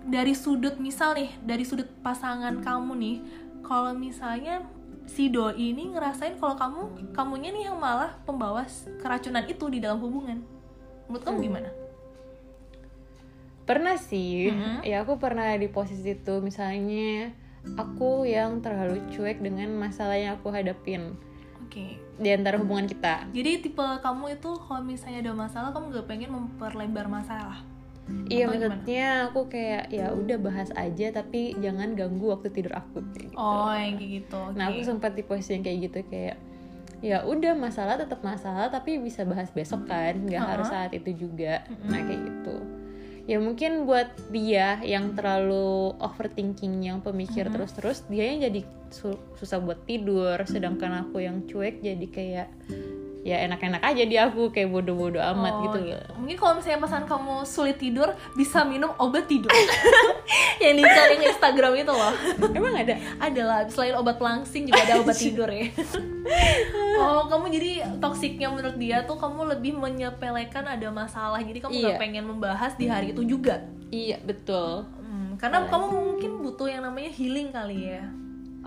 dari 0.07 0.33
sudut 0.33 0.81
misal 0.81 1.13
nih, 1.13 1.29
dari 1.45 1.61
sudut 1.61 1.85
pasangan 2.01 2.57
kamu 2.65 2.91
nih, 2.97 3.17
kalau 3.61 3.93
misalnya 3.93 4.65
si 5.05 5.29
doi 5.29 5.55
ini 5.71 5.93
ngerasain 5.93 6.35
kalau 6.41 6.55
kamu 6.57 6.81
kamunya 7.13 7.53
nih 7.53 7.63
yang 7.71 7.77
malah 7.79 8.17
pembawa 8.25 8.65
keracunan 8.99 9.45
itu 9.45 9.69
di 9.69 9.79
dalam 9.79 10.01
hubungan. 10.01 10.41
Menurut 11.07 11.23
kamu 11.23 11.37
gimana? 11.43 11.69
Pernah 13.67 13.99
sih, 13.99 14.47
Mhm. 14.47 14.87
ya 14.87 15.03
aku 15.03 15.19
pernah 15.19 15.51
di 15.59 15.67
posisi 15.67 16.15
itu 16.15 16.39
misalnya 16.39 17.35
aku 17.75 18.23
yang 18.23 18.63
terlalu 18.63 19.03
cuek 19.11 19.43
dengan 19.43 19.67
masalah 19.75 20.15
yang 20.15 20.39
aku 20.39 20.53
hadapin 20.53 21.17
Oke. 21.65 21.99
di 22.15 22.29
antara 22.31 22.55
hubungan 22.55 22.87
kita. 22.87 23.27
Jadi 23.35 23.67
tipe 23.67 23.83
kamu 23.83 24.39
itu 24.39 24.51
kalau 24.63 24.81
misalnya 24.85 25.19
ada 25.27 25.33
masalah 25.35 25.69
kamu 25.75 25.99
gak 25.99 26.07
pengen 26.07 26.31
memperlebar 26.31 27.11
masalah. 27.11 27.59
Iya 28.31 28.47
Atau 28.47 28.55
gimana? 28.55 28.71
maksudnya 28.71 29.07
aku 29.27 29.41
kayak 29.51 29.83
ya 29.91 30.07
udah 30.15 30.37
bahas 30.39 30.71
aja 30.79 31.11
tapi 31.11 31.59
jangan 31.59 31.91
ganggu 31.91 32.31
waktu 32.31 32.47
tidur 32.55 32.71
aku 32.71 33.03
kayak 33.11 33.35
gitu. 33.35 33.35
Oh, 33.35 33.75
yang 33.75 33.99
kayak 33.99 34.11
gitu. 34.23 34.39
Oke. 34.39 34.55
Nah 34.55 34.65
aku 34.71 34.79
sempat 34.87 35.11
di 35.11 35.23
posisi 35.27 35.59
yang 35.59 35.63
kayak 35.67 35.79
gitu 35.91 35.99
kayak 36.07 36.37
ya 36.97 37.21
udah 37.29 37.53
masalah 37.53 37.93
tetap 37.93 38.25
masalah 38.25 38.73
tapi 38.73 38.97
bisa 38.97 39.21
bahas 39.21 39.53
besok 39.53 39.85
kan 39.85 40.17
nggak 40.17 40.41
Uh-uh. 40.41 40.51
harus 40.57 40.65
saat 40.65 40.89
itu 40.97 41.13
juga 41.13 41.61
nah 41.85 42.01
kayak 42.01 42.25
gitu 42.25 42.57
ya 43.27 43.37
mungkin 43.43 43.83
buat 43.83 44.07
dia 44.31 44.79
yang 44.81 45.11
terlalu 45.13 45.91
overthinking 45.99 46.79
yang 46.87 47.03
pemikir 47.03 47.51
terus-terus 47.51 48.07
dia 48.07 48.23
yang 48.31 48.47
jadi 48.47 48.61
su- 48.89 49.19
susah 49.35 49.59
buat 49.59 49.83
tidur. 49.83 50.39
Sedangkan 50.47 51.05
aku 51.05 51.21
yang 51.21 51.43
cuek 51.43 51.83
jadi 51.83 52.07
kayak 52.07 52.49
ya 53.19 53.43
enak-enak 53.43 53.81
aja 53.81 54.03
di 54.03 54.15
aku 54.15 54.49
kayak 54.49 54.69
bodoh-bodoh 54.69 55.19
amat 55.19 55.53
Oh, 55.53 55.61
gitu 55.63 55.79
iya. 55.83 55.99
loh 55.99 56.15
Mungkin 56.17 56.35
kalau 56.35 56.53
misalnya 56.55 56.79
pasangan 56.79 57.05
kamu 57.05 57.33
sulit 57.43 57.75
tidur, 57.75 58.07
bisa 58.33 58.61
minum 58.61 58.91
obat 58.95 59.25
tidur. 59.25 59.51
yang 60.57 60.73
dicari 60.73 61.15
di 61.15 61.25
Instagram 61.25 61.71
itu 61.77 61.89
loh. 61.89 62.13
emang 62.49 62.73
ada 62.73 62.93
ada 63.17 63.41
lah, 63.43 63.59
selain 63.67 63.93
obat 63.93 64.17
langsing 64.17 64.65
juga 64.65 64.81
ada 64.81 64.99
obat 64.99 65.15
tidur 65.23 65.47
ya. 65.47 65.67
oh, 66.99 67.25
kamu 67.25 67.45
jadi 67.49 67.71
toksiknya 67.97 68.47
menurut 68.47 68.75
dia 68.75 69.03
tuh 69.03 69.15
kamu 69.15 69.53
lebih 69.53 69.73
menyepelekan 69.73 70.65
ada 70.65 70.87
masalah. 70.89 71.39
Jadi 71.39 71.59
kamu 71.59 71.71
Iya. 71.73 71.87
gak 71.89 71.99
pengen 71.99 72.25
membahas 72.25 72.73
di 72.73 72.85
hari 72.85 73.11
itu 73.11 73.23
juga. 73.23 73.63
iya 73.87 74.19
betul 74.19 74.83
Hmm, 74.99 75.39
karena 75.39 75.63
kamu 75.63 75.85
mungkin 75.87 76.31
butuh 76.41 76.67
yang 76.67 76.83
namanya 76.83 77.07
healing 77.09 77.47
kali 77.49 77.87
ya. 77.89 78.03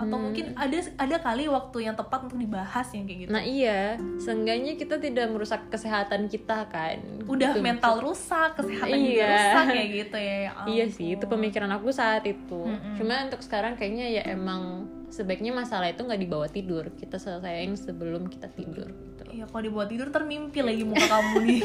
Atau 0.00 0.16
Hmm. 0.16 0.24
mungkin 0.24 0.46
ada 0.54 0.72
ada 0.96 1.16
kali 1.18 1.44
waktu 1.44 1.78
yang 1.82 1.92
tepat 1.92 2.24
untuk 2.24 2.38
dibahas 2.38 2.88
yang 2.88 3.04
kayak 3.04 3.18
gitu. 3.20 3.30
nah 3.30 3.42
iya 3.42 4.00
seenggaknya 4.16 4.74
kita 4.74 4.96
tidak 4.96 5.28
merusak 5.28 5.68
kesehatan 5.68 6.24
kita 6.26 6.64
kan 6.66 6.98
Udah 7.26 7.52
Itu 7.52 7.60
mental 7.60 8.00
rusak, 8.00 8.56
kesehatan 8.56 8.96
juga 8.96 9.20
Iya. 9.20 9.30
rusak 9.30 9.64
kayak 9.68 9.88
gitu 9.94 10.16
ya. 10.18 10.36
ya 10.40 10.50
Iya 10.72 10.84
sih, 10.88 11.08
itu 11.12 11.22
ampun. 11.22 11.36
pemikiran 11.36 11.70
aku 11.70 11.88
saat 11.90 12.24
itu. 12.24 12.60
Mm-mm. 12.64 12.96
Cuma 12.96 13.22
untuk 13.22 13.38
sekarang 13.40 13.76
kayaknya 13.76 14.06
ya 14.10 14.22
emang 14.26 14.62
sebaiknya 15.06 15.52
masalah 15.52 15.86
itu 15.86 16.00
nggak 16.00 16.16
dibawa 16.18 16.46
tidur. 16.46 16.88
Kita 16.92 17.16
selesaiin 17.16 17.76
sebelum 17.76 18.26
kita 18.26 18.48
tidur. 18.48 18.88
Gitu. 18.88 19.22
Iya, 19.32 19.44
kalau 19.46 19.62
dibuat 19.62 19.86
tidur 19.86 20.08
termimpi 20.08 20.58
lagi 20.60 20.82
muka 20.82 21.04
kamu 21.04 21.36
nih. 21.44 21.62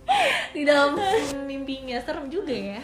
Di 0.54 0.62
dalam 0.62 0.96
mimpinya 1.42 1.98
serem 1.98 2.28
juga 2.28 2.52
ya. 2.52 2.80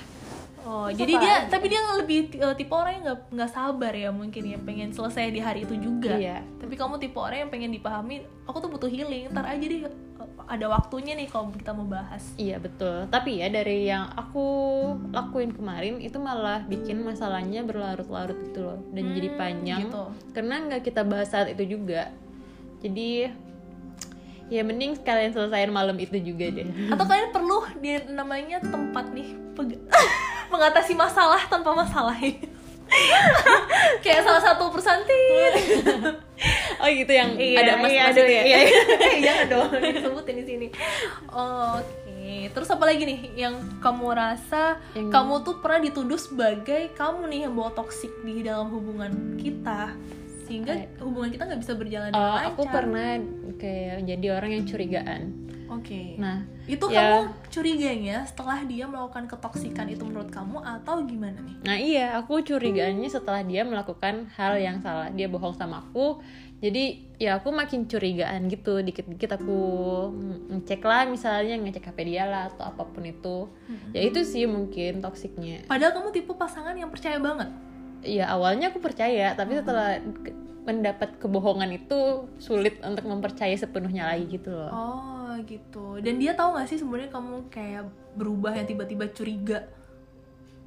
Oh, 0.68 0.84
Terus 0.86 1.00
jadi 1.00 1.12
dia 1.16 1.32
lagi? 1.34 1.48
tapi 1.48 1.66
dia 1.66 1.80
lebih 1.96 2.18
eh, 2.36 2.54
tipe 2.54 2.68
orang 2.70 2.92
yang 2.92 3.04
nggak 3.06 3.20
nggak 3.30 3.50
sabar 3.50 3.88
ya 3.90 4.10
mungkin 4.10 4.42
ya 4.44 4.58
pengen 4.60 4.92
selesai 4.92 5.30
di 5.30 5.40
hari 5.40 5.64
itu 5.64 5.72
juga. 5.74 6.12
Iya. 6.12 6.44
Tapi 6.58 6.74
kamu 6.74 6.98
tipe 6.98 7.16
orang 7.16 7.38
yang 7.40 7.50
pengen 7.50 7.72
dipahami, 7.72 8.16
aku 8.44 8.56
tuh 8.58 8.68
butuh 8.68 8.84
healing. 8.86 9.28
Ntar 9.28 9.48
aja 9.48 9.64
deh 9.64 9.80
eh, 9.80 9.92
ada 10.46 10.66
waktunya 10.66 11.12
nih 11.14 11.24
kalau 11.24 11.48
kita 11.50 11.72
mau 11.72 11.84
bahas. 11.84 12.20
Iya 12.36 12.56
betul. 12.58 13.08
Tapi 13.08 13.40
ya 13.40 13.48
dari 13.48 13.88
yang 13.88 14.12
aku 14.12 14.44
lakuin 15.08 15.50
kemarin 15.50 15.98
itu 15.98 16.16
malah 16.18 16.60
bikin 16.62 17.00
masalahnya 17.00 17.60
berlarut-larut 17.62 18.36
gitu 18.44 18.60
loh 18.62 18.78
dan 18.92 19.04
jadi 19.10 19.28
Hmm, 19.30 19.38
panjang. 19.38 19.80
gitu. 19.82 20.04
Karena 20.30 20.54
nggak 20.62 20.82
kita 20.82 21.00
bahas 21.02 21.28
saat 21.28 21.48
itu 21.48 21.64
juga. 21.70 22.12
Jadi 22.78 23.32
ya 24.48 24.62
mending 24.62 24.96
kalian 24.98 25.28
selesaiin 25.30 25.68
malam 25.68 25.92
itu 25.96 26.16
juga 26.18 26.48
deh 26.48 26.64
atau 26.88 27.04
kalian 27.04 27.28
perlu 27.28 27.68
di 27.76 28.00
namanya 28.08 28.56
tempat 28.58 29.12
nih 29.12 29.28
peg- 29.52 29.76
mengatasi 30.48 30.92
masalah 30.92 31.40
tanpa 31.46 31.72
masalah 31.72 32.16
kayak 34.02 34.22
salah 34.22 34.40
satu 34.40 34.72
persantin 34.72 35.52
oh 36.80 36.88
gitu 36.88 37.12
yang 37.12 37.36
Iya, 37.36 37.56
ada 37.58 37.72
mas 37.76 37.90
iya, 37.90 38.02
mas 38.02 38.10
ada 38.10 38.20
itu 38.20 38.32
ya. 38.32 38.42
ya 38.44 38.58
Jangan 39.20 39.46
dong 39.46 39.68
disebutin 39.76 40.34
di 40.34 40.44
sini. 40.46 40.66
Oke, 41.28 42.32
terus 42.48 42.68
apa 42.68 42.84
lagi 42.84 43.02
nih 43.02 43.20
yang 43.36 43.54
kamu 43.78 44.08
rasa 44.10 44.80
Yang- 44.92 45.10
kamu 45.10 45.34
tuh 45.42 45.54
pernah 45.58 45.80
dituduh 45.82 46.16
sebagai 46.16 46.88
kamu 46.92 47.28
nih 47.28 47.40
yang 47.44 47.52
bawa 47.52 47.70
toksik 47.72 48.12
di 48.22 48.40
dalam 48.40 48.68
hubungan 48.68 49.10
kita 49.36 49.92
sehingga 50.48 50.72
Kayak- 50.72 50.90
hubungan 50.98 51.28
kita 51.28 51.42
nggak 51.44 51.60
bisa 51.60 51.72
berjalan 51.76 52.08
dengan 52.08 52.32
lancar. 52.32 52.48
aku 52.48 52.62
pernah 52.64 53.08
kayak 53.54 53.96
jadi 54.02 54.26
orang 54.32 54.50
yang 54.50 54.64
curigaan 54.64 55.22
Oke. 55.68 56.16
nah 56.16 56.40
itu 56.64 56.84
ya. 56.88 56.96
kamu 56.96 57.20
curiganya 57.48 58.16
setelah 58.24 58.64
dia 58.64 58.84
melakukan 58.84 59.28
ketoksikan 59.28 59.84
itu 59.86 60.00
menurut 60.00 60.28
kamu 60.28 60.60
atau 60.60 61.04
gimana 61.04 61.40
nih? 61.40 61.56
Nah 61.60 61.76
iya, 61.76 62.06
aku 62.16 62.40
curigaannya 62.40 63.08
setelah 63.08 63.40
dia 63.40 63.64
melakukan 63.64 64.28
hal 64.32 64.56
yang 64.56 64.80
salah, 64.80 65.08
dia 65.08 65.28
bohong 65.28 65.52
sama 65.52 65.80
aku. 65.80 66.20
Jadi 66.58 67.08
ya 67.16 67.36
aku 67.36 67.52
makin 67.52 67.84
curigaan 67.84 68.48
gitu, 68.48 68.80
dikit-dikit 68.80 69.38
aku 69.38 69.60
ngecek 70.50 70.82
lah 70.82 71.04
misalnya 71.04 71.56
ngecek 71.56 71.88
HP 71.88 71.98
dia 72.04 72.24
lah 72.24 72.48
atau 72.48 72.68
apa 72.68 72.84
pun 72.84 73.04
itu. 73.04 73.48
Ya 73.92 74.04
itu 74.04 74.20
sih 74.24 74.44
mungkin 74.44 75.00
toksiknya. 75.00 75.64
Padahal 75.64 75.92
kamu 75.94 76.12
tipe 76.12 76.32
pasangan 76.32 76.74
yang 76.74 76.88
percaya 76.88 77.16
banget. 77.16 77.48
Ya 78.00 78.28
awalnya 78.28 78.70
aku 78.70 78.78
percaya, 78.78 79.34
tapi 79.34 79.54
setelah 79.54 79.98
ke- 79.98 80.36
mendapat 80.62 81.16
kebohongan 81.16 81.72
itu 81.74 81.98
sulit 82.36 82.76
untuk 82.78 83.08
mempercayai 83.08 83.56
sepenuhnya 83.56 84.04
lagi 84.06 84.28
gitu 84.30 84.52
loh. 84.52 84.68
Oh 84.68 85.32
gitu. 85.42 85.96
Dan 85.98 86.20
dia 86.20 86.36
tahu 86.36 86.54
gak 86.54 86.68
sih 86.68 86.76
sebenarnya 86.76 87.08
kamu 87.08 87.48
kayak 87.48 87.88
berubah 88.14 88.52
yang 88.52 88.68
tiba-tiba 88.68 89.08
curiga? 89.08 89.64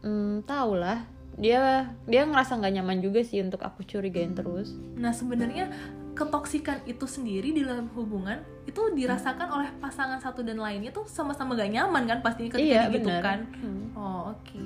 Hmm, 0.02 0.42
tau 0.44 0.74
lah. 0.74 1.06
Dia 1.38 1.86
dia 2.04 2.26
ngerasa 2.26 2.58
nggak 2.58 2.74
nyaman 2.76 3.00
juga 3.00 3.22
sih 3.22 3.40
untuk 3.40 3.62
aku 3.62 3.86
curigain 3.86 4.34
terus. 4.34 4.74
Nah 4.98 5.14
sebenarnya 5.14 5.70
ketoksikan 6.12 6.84
itu 6.84 7.08
sendiri 7.08 7.56
di 7.56 7.64
dalam 7.64 7.88
hubungan 7.96 8.36
itu 8.68 8.82
dirasakan 8.92 9.48
oleh 9.48 9.70
pasangan 9.80 10.20
satu 10.20 10.44
dan 10.44 10.60
lainnya 10.60 10.92
tuh 10.92 11.08
sama-sama 11.08 11.56
gak 11.56 11.72
nyaman 11.72 12.04
kan 12.04 12.20
pastinya 12.20 12.52
ketika 12.52 12.68
Iya, 12.68 12.82
digitukan. 12.90 13.40
benar. 13.40 13.58
Hmm. 13.64 13.84
Oh 13.96 14.22
oke. 14.36 14.66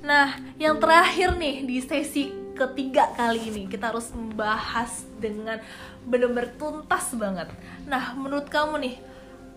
Nah 0.00 0.36
yang 0.56 0.80
terakhir 0.80 1.36
nih 1.36 1.64
di 1.64 1.78
sesi 1.84 2.32
ketiga 2.56 3.08
kali 3.16 3.40
ini 3.48 3.62
kita 3.68 3.92
harus 3.92 4.12
membahas 4.12 5.08
dengan 5.16 5.60
bener-bener 6.04 6.52
tuntas 6.56 7.12
banget. 7.16 7.48
Nah 7.88 8.16
menurut 8.16 8.48
kamu 8.48 8.80
nih 8.80 8.96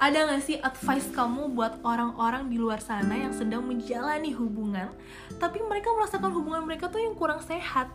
ada 0.03 0.27
gak 0.27 0.43
sih 0.43 0.57
advice 0.59 1.07
kamu 1.15 1.53
buat 1.55 1.79
orang-orang 1.85 2.51
di 2.51 2.59
luar 2.59 2.83
sana 2.83 3.15
yang 3.15 3.31
sedang 3.31 3.63
menjalani 3.63 4.35
hubungan 4.35 4.91
tapi 5.37 5.63
mereka 5.63 5.93
merasakan 5.95 6.33
hubungan 6.33 6.65
mereka 6.65 6.89
tuh 6.89 6.99
yang 6.99 7.15
kurang 7.15 7.39
sehat 7.39 7.87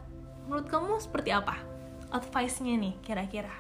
menurut 0.46 0.70
kamu 0.70 0.96
seperti 1.02 1.34
apa 1.34 1.60
advice-nya 2.08 2.80
nih 2.80 2.94
kira-kira 3.04 3.52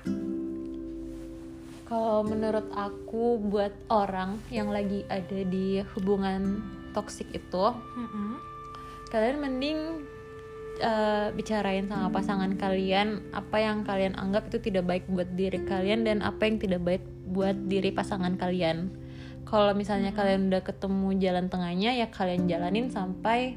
Kalau 1.88 2.20
menurut 2.20 2.68
aku 2.76 3.40
buat 3.48 3.72
orang 3.88 4.36
yang 4.52 4.68
lagi 4.68 5.08
ada 5.08 5.40
di 5.40 5.80
hubungan 5.96 6.60
toksik 6.92 7.32
itu, 7.32 7.64
Mm-mm. 7.72 8.36
Kalian 9.08 9.40
mending 9.40 9.78
uh, 10.80 11.32
bicarain 11.32 11.88
sama 11.88 12.08
pasangan 12.08 12.52
kalian 12.54 13.24
apa 13.32 13.56
yang 13.58 13.82
kalian 13.82 14.14
anggap 14.14 14.48
itu 14.48 14.60
tidak 14.62 14.86
baik 14.86 15.04
buat 15.08 15.28
diri 15.34 15.64
kalian 15.64 16.04
dan 16.04 16.20
apa 16.20 16.46
yang 16.46 16.60
tidak 16.60 16.80
baik 16.84 17.02
buat 17.28 17.56
diri 17.66 17.90
pasangan 17.90 18.36
kalian. 18.36 18.88
Kalau 19.48 19.72
misalnya 19.72 20.12
kalian 20.12 20.52
udah 20.52 20.60
ketemu 20.60 21.08
jalan 21.18 21.48
tengahnya 21.48 21.96
ya 21.96 22.06
kalian 22.12 22.44
jalanin 22.46 22.92
sampai 22.92 23.56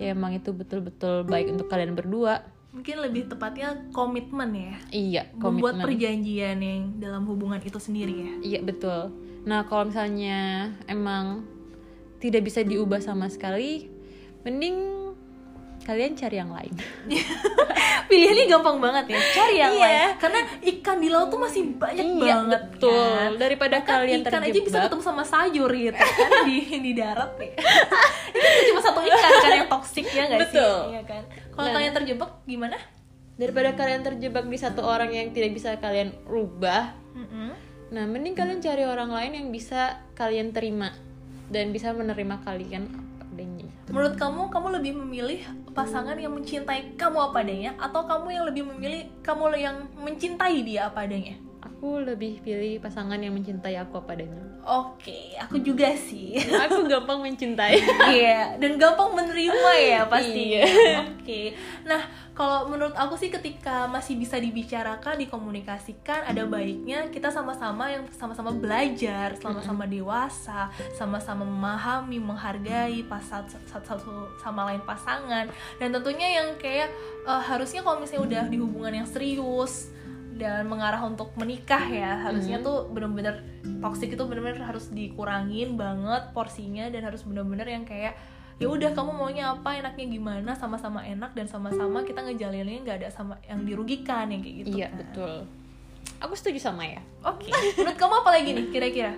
ya 0.00 0.16
emang 0.16 0.32
itu 0.32 0.54
betul-betul 0.54 1.26
baik 1.26 1.52
untuk 1.52 1.68
kalian 1.68 1.92
berdua. 1.92 2.44
mungkin 2.68 3.00
lebih 3.00 3.26
tepatnya 3.26 3.74
komitmen 3.90 4.52
ya 4.54 4.74
Iya, 4.92 5.22
membuat 5.34 5.80
komitmen. 5.80 5.84
perjanjian 5.88 6.58
yang 6.62 6.82
dalam 7.00 7.24
hubungan 7.26 7.58
itu 7.58 7.80
sendiri 7.80 8.14
ya 8.14 8.32
Iya 8.44 8.60
betul. 8.62 9.10
Nah 9.42 9.66
kalau 9.66 9.88
misalnya 9.90 10.70
emang 10.86 11.42
tidak 12.22 12.46
bisa 12.46 12.62
diubah 12.62 13.00
sama 13.02 13.26
sekali, 13.26 13.88
mending 14.40 14.76
kalian 15.80 16.12
cari 16.12 16.36
yang 16.36 16.52
lain. 16.52 16.74
pilihannya 18.08 18.44
gampang 18.46 18.76
banget 18.78 19.04
ya 19.08 19.20
cari 19.32 19.56
yang 19.56 19.72
Iya. 19.72 19.84
lain 19.84 20.08
karena 20.18 20.40
ikan 20.70 20.96
di 20.96 21.08
laut 21.08 21.28
tuh 21.28 21.36
masih 21.38 21.62
banyak 21.74 22.04
Iya, 22.06 22.20
banget 22.36 22.62
betul. 22.72 22.92
kan. 22.92 23.30
Daripada 23.36 23.76
Bahkan 23.78 23.88
kalian 23.90 24.18
ikan 24.22 24.32
aja 24.38 24.48
bisa 24.48 24.56
terjebak. 24.60 24.84
ketemu 24.86 25.02
sama 25.02 25.24
sayur 25.24 25.70
gitu 25.70 25.96
kan 25.96 26.30
di 26.44 26.56
di 26.78 26.92
darat 26.92 27.30
nih 27.36 27.52
ini 28.34 28.46
kan 28.46 28.62
cuma 28.66 28.80
satu 28.82 29.00
ikan 29.02 29.32
kan 29.34 29.52
yang 29.54 29.68
toksik 29.68 30.06
ya 30.08 30.22
nggak 30.24 30.40
sih 30.46 30.60
iya 30.88 31.02
kan 31.02 31.22
kalau 31.50 31.66
Nah. 31.66 31.74
kalian 31.74 31.92
terjebak 31.94 32.30
gimana 32.44 32.76
Daripada 33.34 33.70
kalian 33.72 34.02
terjebak 34.02 34.44
di 34.44 34.58
satu 34.58 34.82
orang 34.82 35.08
yang 35.08 35.30
tidak 35.30 35.54
bisa 35.54 35.78
kalian 35.78 36.10
rubah, 36.26 36.90
Mm-mm. 37.14 37.54
nah 37.88 38.02
mending 38.02 38.34
kalian 38.34 38.58
cari 38.58 38.82
orang 38.82 39.08
lain 39.08 39.30
yang 39.32 39.48
bisa 39.48 39.94
kalian 40.12 40.50
terima 40.50 40.90
dan 41.46 41.70
bisa 41.70 41.94
menerima 41.94 42.42
kalian. 42.42 42.90
Menurut 43.88 44.20
kamu, 44.20 44.52
kamu 44.52 44.68
lebih 44.80 44.92
memilih 45.00 45.40
pasangan 45.72 46.20
yang 46.20 46.36
mencintai 46.36 46.92
kamu 47.00 47.32
apa 47.32 47.40
adanya 47.40 47.72
atau 47.80 48.04
kamu 48.04 48.36
yang 48.36 48.44
lebih 48.44 48.68
memilih 48.68 49.08
kamu 49.24 49.56
yang 49.56 49.88
mencintai 49.96 50.60
dia 50.60 50.92
apa 50.92 51.08
adanya? 51.08 51.47
Aku 51.78 52.02
lebih 52.02 52.42
pilih 52.42 52.82
pasangan 52.82 53.22
yang 53.22 53.38
mencintai 53.38 53.78
aku 53.78 54.02
apa 54.02 54.18
adanya. 54.18 54.42
Oke, 54.66 55.38
aku 55.38 55.62
juga 55.62 55.94
sih. 55.94 56.34
Aku 56.66 56.90
gampang 56.90 57.22
mencintai. 57.22 57.78
Iya, 58.18 58.58
dan 58.58 58.82
gampang 58.82 59.14
menerima 59.14 59.72
ya 59.78 60.02
pasti. 60.10 60.58
Iya. 60.58 60.66
Oke. 61.06 61.54
Nah, 61.86 62.02
kalau 62.34 62.66
menurut 62.66 62.98
aku 62.98 63.14
sih 63.14 63.30
ketika 63.30 63.86
masih 63.86 64.18
bisa 64.18 64.42
dibicarakan, 64.42 65.22
dikomunikasikan, 65.22 66.26
ada 66.26 66.50
baiknya 66.50 67.14
kita 67.14 67.30
sama-sama 67.30 67.86
yang 67.94 68.02
sama-sama 68.10 68.50
belajar, 68.50 69.38
sama-sama 69.38 69.86
dewasa, 69.86 70.74
sama-sama 70.98 71.46
memahami, 71.46 72.18
menghargai 72.18 73.06
pas 73.06 73.22
satu, 73.22 73.54
satu 73.70 74.34
sama 74.42 74.66
lain 74.66 74.82
pasangan. 74.82 75.46
Dan 75.78 75.94
tentunya 75.94 76.42
yang 76.42 76.58
kayak 76.58 76.90
eh, 77.22 77.42
harusnya 77.46 77.86
kalau 77.86 78.02
misalnya 78.02 78.26
udah 78.26 78.44
di 78.50 78.58
hubungan 78.58 78.98
yang 78.98 79.06
serius 79.06 79.94
dan 80.36 80.68
mengarah 80.68 81.02
untuk 81.02 81.32
menikah 81.34 81.82
ya 81.88 82.28
harusnya 82.28 82.60
tuh 82.60 82.90
bener-bener 82.92 83.42
toxic 83.80 84.12
itu 84.12 84.22
bener-bener 84.28 84.60
harus 84.60 84.92
dikurangin 84.92 85.74
banget 85.74 86.30
porsinya 86.36 86.86
dan 86.92 87.08
harus 87.08 87.24
bener-bener 87.24 87.66
yang 87.66 87.82
kayak 87.88 88.14
ya 88.58 88.66
udah 88.66 88.90
kamu 88.90 89.14
maunya 89.14 89.54
apa 89.54 89.78
enaknya 89.78 90.06
gimana 90.18 90.50
sama-sama 90.58 91.06
enak 91.06 91.30
dan 91.32 91.46
sama-sama 91.46 92.02
kita 92.02 92.26
ngejalaninnya 92.26 92.82
nggak 92.82 92.98
ada 93.06 93.08
sama 93.14 93.38
yang 93.46 93.62
dirugikan 93.62 94.26
yang 94.34 94.42
kayak 94.42 94.56
gitu 94.66 94.74
iya 94.78 94.90
kan. 94.90 94.98
betul. 94.98 95.34
Aku 96.18 96.34
setuju 96.34 96.58
sama 96.58 96.82
ya. 96.82 96.98
oke 97.22 97.46
menurut 97.78 97.94
kamu 97.94 98.14
apa 98.26 98.30
lagi 98.34 98.50
nih 98.58 98.66
kira-kira 98.74 99.14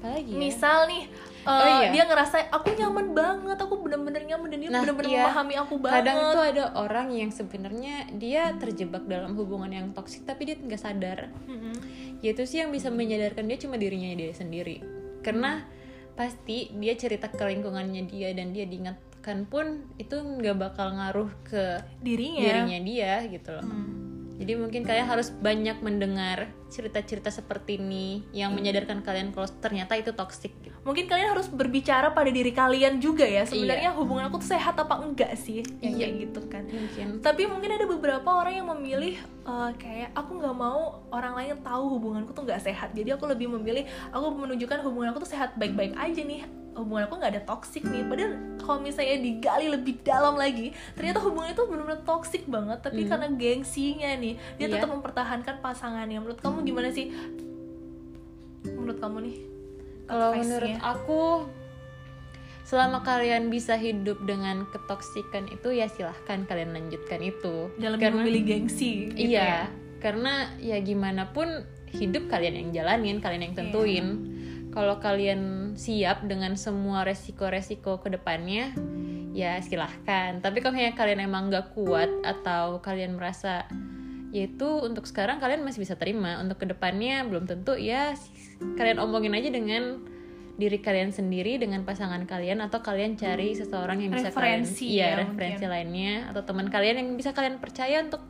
Apalagi 0.00 0.30
ya? 0.32 0.38
misal 0.38 0.78
nih 0.86 1.10
eh, 1.40 1.48
Oh, 1.48 1.80
iya. 1.80 1.88
dia 1.90 2.04
ngerasa 2.04 2.48
aku 2.48 2.68
nyaman 2.72 3.06
banget 3.10 3.56
aku 3.56 3.74
bener-bener 3.78 4.22
nyaman 4.24 4.46
dan 4.46 4.58
dia 4.58 4.68
Nah, 4.68 4.80
bener-bener 4.80 5.10
iya. 5.10 5.22
memahami 5.24 5.54
aku 5.56 5.74
banget 5.76 5.96
kadang 6.02 6.18
tuh 6.30 6.44
ada 6.44 6.64
orang 6.74 7.08
yang 7.10 7.30
sebenarnya 7.30 7.94
dia 8.14 8.42
terjebak 8.54 9.04
dalam 9.04 9.32
hubungan 9.32 9.68
yang 9.68 9.86
toksik 9.90 10.22
tapi 10.22 10.44
dia 10.44 10.56
nggak 10.56 10.76
sadar 10.78 11.32
Mm-mm. 11.44 11.72
yaitu 12.20 12.44
sih 12.44 12.60
yang 12.60 12.68
bisa 12.68 12.88
menyadarkan 12.88 13.44
dia 13.44 13.58
cuma 13.58 13.74
dirinya 13.74 14.12
dia 14.12 14.30
sendiri 14.30 14.84
karena 15.20 15.64
pasti 16.12 16.68
dia 16.74 16.92
cerita 16.94 17.26
ke 17.26 17.40
lingkungannya 17.40 18.04
dia 18.04 18.30
dan 18.30 18.50
dia 18.50 18.64
diingatkan 18.64 19.08
pun 19.46 19.66
itu 19.96 20.12
nggak 20.14 20.56
bakal 20.58 20.92
ngaruh 20.92 21.32
ke 21.42 21.80
dirinya 21.98 22.40
dirinya 22.42 22.78
dia 22.78 23.12
gitu 23.26 23.50
loh 23.50 23.64
Hmm. 23.64 24.36
jadi 24.36 24.56
mungkin 24.56 24.82
kalian 24.82 25.04
harus 25.06 25.28
banyak 25.30 25.80
mendengar 25.80 26.38
cerita-cerita 26.68 27.28
seperti 27.28 27.76
ini 27.76 28.24
yang 28.30 28.52
menyadarkan 28.52 29.00
kalian 29.00 29.30
kalau 29.30 29.48
ternyata 29.58 29.92
itu 29.94 30.12
toksik 30.12 30.52
gitu. 30.60 30.69
Mungkin 30.90 31.06
kalian 31.06 31.30
harus 31.30 31.46
berbicara 31.46 32.10
pada 32.10 32.26
diri 32.28 32.50
kalian 32.50 32.98
juga 32.98 33.22
ya 33.22 33.46
sebenarnya 33.46 33.94
hubungan 33.94 34.26
aku 34.26 34.42
tuh 34.42 34.50
sehat 34.50 34.74
apa 34.74 34.98
enggak 34.98 35.32
sih? 35.34 35.62
Yang 35.78 35.94
Iya. 35.94 36.02
kayak 36.02 36.14
gitu 36.18 36.40
kan. 36.46 36.62
mungkin. 36.66 37.06
Tapi 37.20 37.42
mungkin 37.46 37.70
ada 37.70 37.86
beberapa 37.86 38.26
orang 38.28 38.54
yang 38.56 38.68
memilih 38.68 39.14
eh, 39.22 39.70
kayak 39.76 40.10
aku 40.12 40.36
nggak 40.36 40.52
mau 40.52 40.98
orang 41.08 41.32
lain 41.32 41.54
tahu 41.60 41.84
hubunganku 41.94 42.30
tuh 42.30 42.42
nggak 42.42 42.58
sehat. 42.60 42.90
Jadi 42.90 43.10
aku 43.10 43.24
lebih 43.24 43.46
memilih 43.48 43.82
aku 44.10 44.26
menunjukkan 44.28 44.82
hubungan 44.82 45.10
aku 45.10 45.22
tuh 45.22 45.30
sehat 45.30 45.54
baik-baik 45.54 45.94
aja 45.94 46.20
nih. 46.20 46.42
Hubungan 46.70 47.06
aku 47.06 47.14
nggak 47.16 47.32
ada 47.34 47.42
toksik 47.44 47.82
nih. 47.82 48.02
Padahal 48.04 48.32
kalau 48.58 48.78
misalnya 48.78 49.18
digali 49.18 49.66
lebih 49.68 50.02
dalam 50.02 50.34
lagi 50.34 50.70
ternyata 50.92 51.18
hubungan 51.18 51.50
itu 51.50 51.62
benar-benar 51.64 52.02
toksik 52.02 52.46
banget 52.46 52.78
tapi 52.80 53.06
karena 53.06 53.30
gengsinya 53.30 54.10
nih 54.16 54.34
dia 54.56 54.66
Iya. 54.66 54.74
tetap 54.74 54.90
mempertahankan 54.90 55.54
pasangannya. 55.58 56.18
Menurut 56.18 56.38
kamu 56.38 56.62
gimana 56.62 56.90
sih? 56.90 57.10
Menurut 58.64 58.98
kamu 58.98 59.18
nih 59.24 59.36
Kalau 60.10 60.34
menurut 60.34 60.74
aku 60.82 61.22
selama 62.66 63.02
kalian 63.02 63.50
bisa 63.50 63.74
hidup 63.74 64.22
dengan 64.26 64.66
ketoksikan 64.70 65.50
itu 65.50 65.74
ya 65.74 65.86
silahkan 65.90 66.46
kalian 66.46 66.74
lanjutkan 66.74 67.18
itu. 67.22 67.70
dalam 67.78 67.98
Karena- 67.98 68.22
memilih 68.22 68.42
gengsi 68.46 69.10
gitu 69.10 69.34
iya, 69.34 69.42
ya. 69.42 69.62
karena 69.98 70.54
ya 70.62 70.78
gimana 70.78 71.30
pun 71.34 71.46
hidup 71.90 72.30
kalian 72.30 72.54
yang 72.54 72.68
jalanin 72.70 73.18
kalian 73.18 73.50
yang 73.50 73.56
tentuin 73.58 74.06
kalau 74.70 75.02
kalian 75.02 75.74
siap 75.74 76.22
dengan 76.30 76.54
semua 76.54 77.02
resiko-resiko 77.02 77.98
ke 77.98 78.14
depannya 78.14 78.70
ya 79.34 79.58
silahkan 79.58 80.38
tapi 80.38 80.62
kalau 80.62 80.78
kalian 80.78 81.26
emang 81.26 81.50
nggak 81.50 81.74
kuat 81.74 82.10
atau 82.22 82.78
kalian 82.78 83.18
merasa 83.18 83.66
yaitu 84.30 84.66
untuk 84.86 85.06
sekarang 85.06 85.42
kalian 85.42 85.66
masih 85.66 85.82
bisa 85.82 85.98
terima. 85.98 86.38
Untuk 86.38 86.62
ke 86.62 86.66
depannya 86.66 87.26
belum 87.26 87.50
tentu 87.50 87.74
ya 87.74 88.14
kalian 88.78 89.02
omongin 89.02 89.34
aja 89.34 89.50
dengan 89.50 90.02
diri 90.60 90.76
kalian 90.76 91.08
sendiri 91.08 91.56
dengan 91.56 91.88
pasangan 91.88 92.20
kalian 92.28 92.60
atau 92.60 92.84
kalian 92.84 93.16
cari 93.16 93.56
seseorang 93.56 94.04
yang 94.04 94.12
bisa 94.12 94.28
Referensi 94.28 94.84
kalian 94.84 94.92
iya 94.92 95.06
ya, 95.08 95.16
referensi 95.24 95.64
mungkin. 95.64 95.72
lainnya 95.72 96.14
atau 96.28 96.42
teman 96.44 96.68
kalian 96.68 96.96
yang 97.00 97.08
bisa 97.16 97.32
kalian 97.32 97.56
percaya 97.56 98.04
untuk 98.04 98.20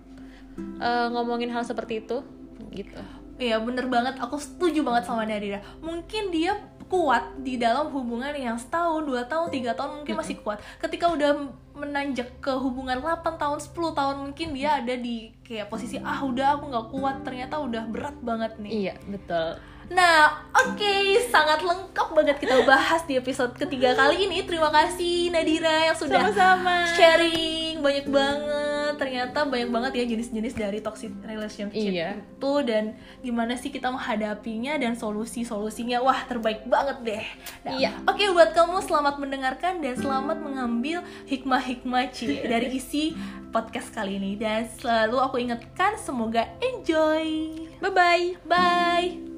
eh, 0.78 1.08
ngomongin 1.10 1.50
hal 1.50 1.66
seperti 1.66 2.06
itu 2.06 2.22
gitu. 2.70 3.02
Iya 3.40 3.58
bener 3.64 3.88
banget, 3.88 4.20
aku 4.20 4.36
setuju 4.38 4.84
banget 4.86 5.08
sama 5.08 5.24
Nadira. 5.26 5.64
Mungkin 5.80 6.30
dia 6.30 6.60
kuat 6.90 7.38
di 7.38 7.54
dalam 7.54 7.86
hubungan 7.94 8.34
yang 8.34 8.58
setahun, 8.58 9.06
dua 9.06 9.22
tahun, 9.30 9.54
tiga 9.54 9.72
tahun 9.78 10.02
mungkin 10.02 10.18
masih 10.18 10.42
kuat 10.42 10.58
Ketika 10.82 11.06
udah 11.06 11.48
menanjak 11.70 12.42
ke 12.42 12.52
hubungan 12.52 13.00
8 13.00 13.40
tahun, 13.40 13.56
10 13.56 13.72
tahun 13.96 14.16
mungkin 14.20 14.52
dia 14.52 14.82
ada 14.82 14.92
di 14.98 15.32
kayak 15.46 15.70
posisi 15.72 15.96
Ah 16.02 16.20
udah 16.20 16.58
aku 16.58 16.68
nggak 16.68 16.86
kuat, 16.92 17.16
ternyata 17.24 17.56
udah 17.56 17.88
berat 17.88 18.18
banget 18.20 18.52
nih 18.60 18.90
iya 18.90 18.94
betul 19.08 19.56
Nah, 19.90 20.46
oke, 20.54 20.94
sangat 21.34 21.66
lengkap 21.66 22.14
banget 22.14 22.38
kita 22.38 22.62
bahas 22.62 23.02
di 23.10 23.18
episode 23.18 23.50
ketiga 23.58 23.90
kali 23.98 24.30
ini. 24.30 24.46
Terima 24.46 24.70
kasih 24.70 25.34
Nadira 25.34 25.90
yang 25.90 25.98
sudah 25.98 26.30
Sama-sama. 26.30 26.86
sharing 26.94 27.82
banyak 27.82 28.06
banget. 28.06 28.59
Ternyata 29.00 29.42
banyak 29.42 29.70
banget 29.70 29.92
ya 29.96 30.04
jenis-jenis 30.06 30.54
dari 30.54 30.78
toxic 30.78 31.08
relationship 31.22 31.72
Iya. 31.90 32.20
itu 32.20 32.52
dan 32.62 32.92
gimana 33.18 33.56
sih 33.56 33.68
kita 33.68 33.88
menghadapinya 33.88 34.76
dan 34.76 34.92
solusi-solusinya. 34.92 35.98
Wah, 35.98 36.20
terbaik 36.22 36.68
banget 36.68 36.98
deh. 37.00 37.24
Nah, 37.64 37.72
Iya. 37.74 37.96
Oke, 38.04 38.28
buat 38.28 38.52
kamu 38.52 38.84
selamat 38.84 39.16
mendengarkan 39.16 39.80
dan 39.80 39.96
selamat 39.96 40.36
mengambil 40.36 41.00
hikmah-hikmah 41.24 42.12
Ci 42.12 42.28
dari 42.52 42.76
isi 42.76 43.16
podcast 43.48 43.90
kali 43.90 44.16
ini 44.16 44.36
dan 44.36 44.68
selalu 44.70 45.16
aku 45.18 45.36
ingatkan 45.38 45.96
semoga 45.96 46.44
enjoy. 46.60 47.56
bye 47.80 47.88
bye 47.88 48.36
Bye. 48.44 49.29